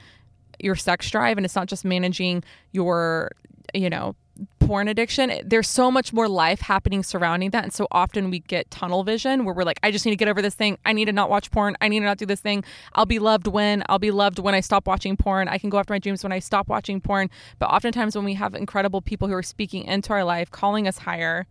your 0.58 0.74
sex 0.74 1.10
drive, 1.10 1.36
and 1.36 1.44
it's 1.44 1.54
not 1.54 1.68
just 1.68 1.84
managing 1.84 2.42
your, 2.72 3.30
you 3.74 3.88
know, 3.88 4.16
porn 4.58 4.86
addiction, 4.86 5.32
there's 5.44 5.68
so 5.68 5.90
much 5.90 6.12
more 6.12 6.28
life 6.28 6.60
happening 6.60 7.02
surrounding 7.02 7.50
that. 7.50 7.64
And 7.64 7.72
so 7.72 7.86
often 7.90 8.30
we 8.30 8.40
get 8.40 8.70
tunnel 8.70 9.02
vision 9.02 9.44
where 9.44 9.54
we're 9.54 9.64
like, 9.64 9.80
I 9.82 9.90
just 9.90 10.04
need 10.04 10.12
to 10.12 10.16
get 10.16 10.28
over 10.28 10.42
this 10.42 10.54
thing. 10.54 10.76
I 10.84 10.92
need 10.92 11.06
to 11.06 11.12
not 11.12 11.30
watch 11.30 11.50
porn. 11.50 11.76
I 11.80 11.88
need 11.88 12.00
to 12.00 12.04
not 12.04 12.18
do 12.18 12.26
this 12.26 12.40
thing. 12.40 12.64
I'll 12.94 13.06
be 13.06 13.18
loved 13.18 13.46
when 13.46 13.82
I'll 13.88 13.98
be 13.98 14.10
loved 14.10 14.38
when 14.38 14.54
I 14.54 14.60
stop 14.60 14.86
watching 14.86 15.16
porn. 15.16 15.48
I 15.48 15.56
can 15.56 15.70
go 15.70 15.78
after 15.78 15.94
my 15.94 15.98
dreams 15.98 16.22
when 16.22 16.32
I 16.32 16.38
stop 16.38 16.68
watching 16.68 17.00
porn. 17.00 17.30
But 17.58 17.70
oftentimes 17.70 18.14
when 18.14 18.26
we 18.26 18.34
have 18.34 18.54
incredible 18.54 19.00
people 19.00 19.26
who 19.26 19.34
are 19.34 19.42
speaking 19.42 19.84
into 19.84 20.12
our 20.12 20.24
life, 20.24 20.50
calling 20.50 20.86
us 20.86 20.98
higher, 20.98 21.46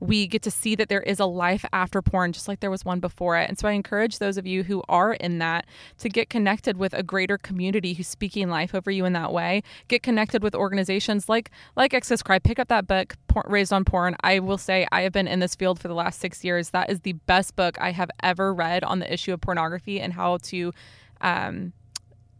we 0.00 0.26
get 0.26 0.42
to 0.42 0.50
see 0.50 0.74
that 0.76 0.88
there 0.88 1.02
is 1.02 1.18
a 1.18 1.26
life 1.26 1.64
after 1.72 2.00
porn, 2.02 2.32
just 2.32 2.46
like 2.48 2.60
there 2.60 2.70
was 2.70 2.84
one 2.84 3.00
before 3.00 3.36
it. 3.36 3.48
And 3.48 3.58
so 3.58 3.68
I 3.68 3.72
encourage 3.72 4.18
those 4.18 4.36
of 4.36 4.46
you 4.46 4.62
who 4.62 4.82
are 4.88 5.14
in 5.14 5.38
that 5.38 5.66
to 5.98 6.08
get 6.08 6.30
connected 6.30 6.76
with 6.76 6.94
a 6.94 7.02
greater 7.02 7.38
community 7.38 7.94
who's 7.94 8.06
speaking 8.06 8.48
life 8.48 8.74
over 8.74 8.90
you 8.90 9.04
in 9.04 9.12
that 9.14 9.32
way. 9.32 9.62
Get 9.88 10.02
connected 10.02 10.42
with 10.42 10.54
organizations 10.54 11.28
like 11.28 11.50
like 11.76 11.94
Exodus 11.94 12.22
Cry. 12.22 12.38
Pick 12.38 12.58
up 12.58 12.68
that 12.68 12.86
book, 12.86 13.16
Raised 13.46 13.72
on 13.72 13.84
Porn. 13.84 14.16
I 14.22 14.38
will 14.40 14.58
say 14.58 14.86
I 14.92 15.02
have 15.02 15.12
been 15.12 15.28
in 15.28 15.40
this 15.40 15.54
field 15.54 15.78
for 15.80 15.88
the 15.88 15.94
last 15.94 16.20
six 16.20 16.44
years. 16.44 16.70
That 16.70 16.90
is 16.90 17.00
the 17.00 17.12
best 17.12 17.56
book 17.56 17.76
I 17.80 17.92
have 17.92 18.10
ever 18.22 18.52
read 18.54 18.84
on 18.84 18.98
the 18.98 19.12
issue 19.12 19.32
of 19.32 19.40
pornography 19.40 20.00
and 20.00 20.12
how 20.12 20.38
to. 20.38 20.72
Um, 21.20 21.72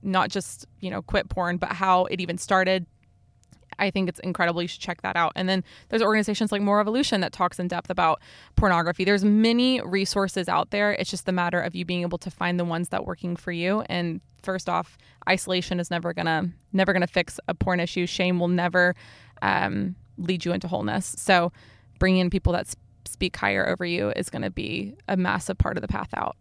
not 0.01 0.31
just 0.31 0.65
you 0.79 0.91
know 0.91 1.03
quit 1.03 1.29
porn 1.29 1.57
but 1.57 1.71
how 1.73 2.05
it 2.05 2.21
even 2.21 2.39
started 2.39 2.87
I 3.79 3.91
think 3.91 4.09
it's 4.09 4.21
incredible. 4.21 4.63
You 4.63 4.69
should 4.69 4.81
check 4.81 5.03
that 5.03 5.17
out. 5.17 5.33
And 5.37 5.49
then 5.49 5.65
there's 5.89 6.03
organizations 6.03 6.53
like 6.53 6.63
Moral 6.63 6.79
Revolution 6.79 7.21
that 7.21 7.33
talks 7.33 7.59
in 7.59 7.69
depth 7.69 7.91
about 7.91 8.21
pornography. 8.57 9.05
There's 9.05 9.25
many 9.25 9.81
resources 9.83 10.49
out 10.49 10.71
there. 10.71 10.93
It's 10.93 11.11
just 11.11 11.27
the 11.27 11.33
matter 11.33 11.61
of 11.61 11.75
you 11.75 11.85
being 11.85 12.03
able 12.03 12.19
to 12.19 12.31
find 12.31 12.59
the 12.59 12.65
ones 12.65 12.89
that 12.91 13.07
working 13.07 13.37
for 13.37 13.53
you. 13.53 13.83
And 13.89 14.21
first 14.43 14.69
off, 14.69 14.99
isolation 15.29 15.81
is 15.81 15.91
never 15.91 16.13
gonna 16.13 16.51
never 16.73 16.93
gonna 16.93 17.07
fix 17.07 17.39
a 17.49 17.55
porn 17.55 17.81
issue. 17.81 18.07
Shame 18.07 18.39
will 18.39 18.49
never 18.49 18.95
um, 19.43 19.95
lead 20.17 20.45
you 20.45 20.53
into 20.53 20.69
wholeness. 20.69 21.15
So 21.19 21.53
bringing 21.99 22.21
in 22.21 22.31
people 22.31 22.53
that 22.53 22.75
speak 23.07 23.37
higher 23.37 23.69
over 23.69 23.85
you 23.85 24.13
is 24.17 24.31
going 24.31 24.43
to 24.43 24.51
be 24.51 24.95
a 25.09 25.17
massive 25.17 25.59
part 25.59 25.77
of 25.77 25.83
the 25.83 25.89
path 25.89 26.11
out. 26.15 26.37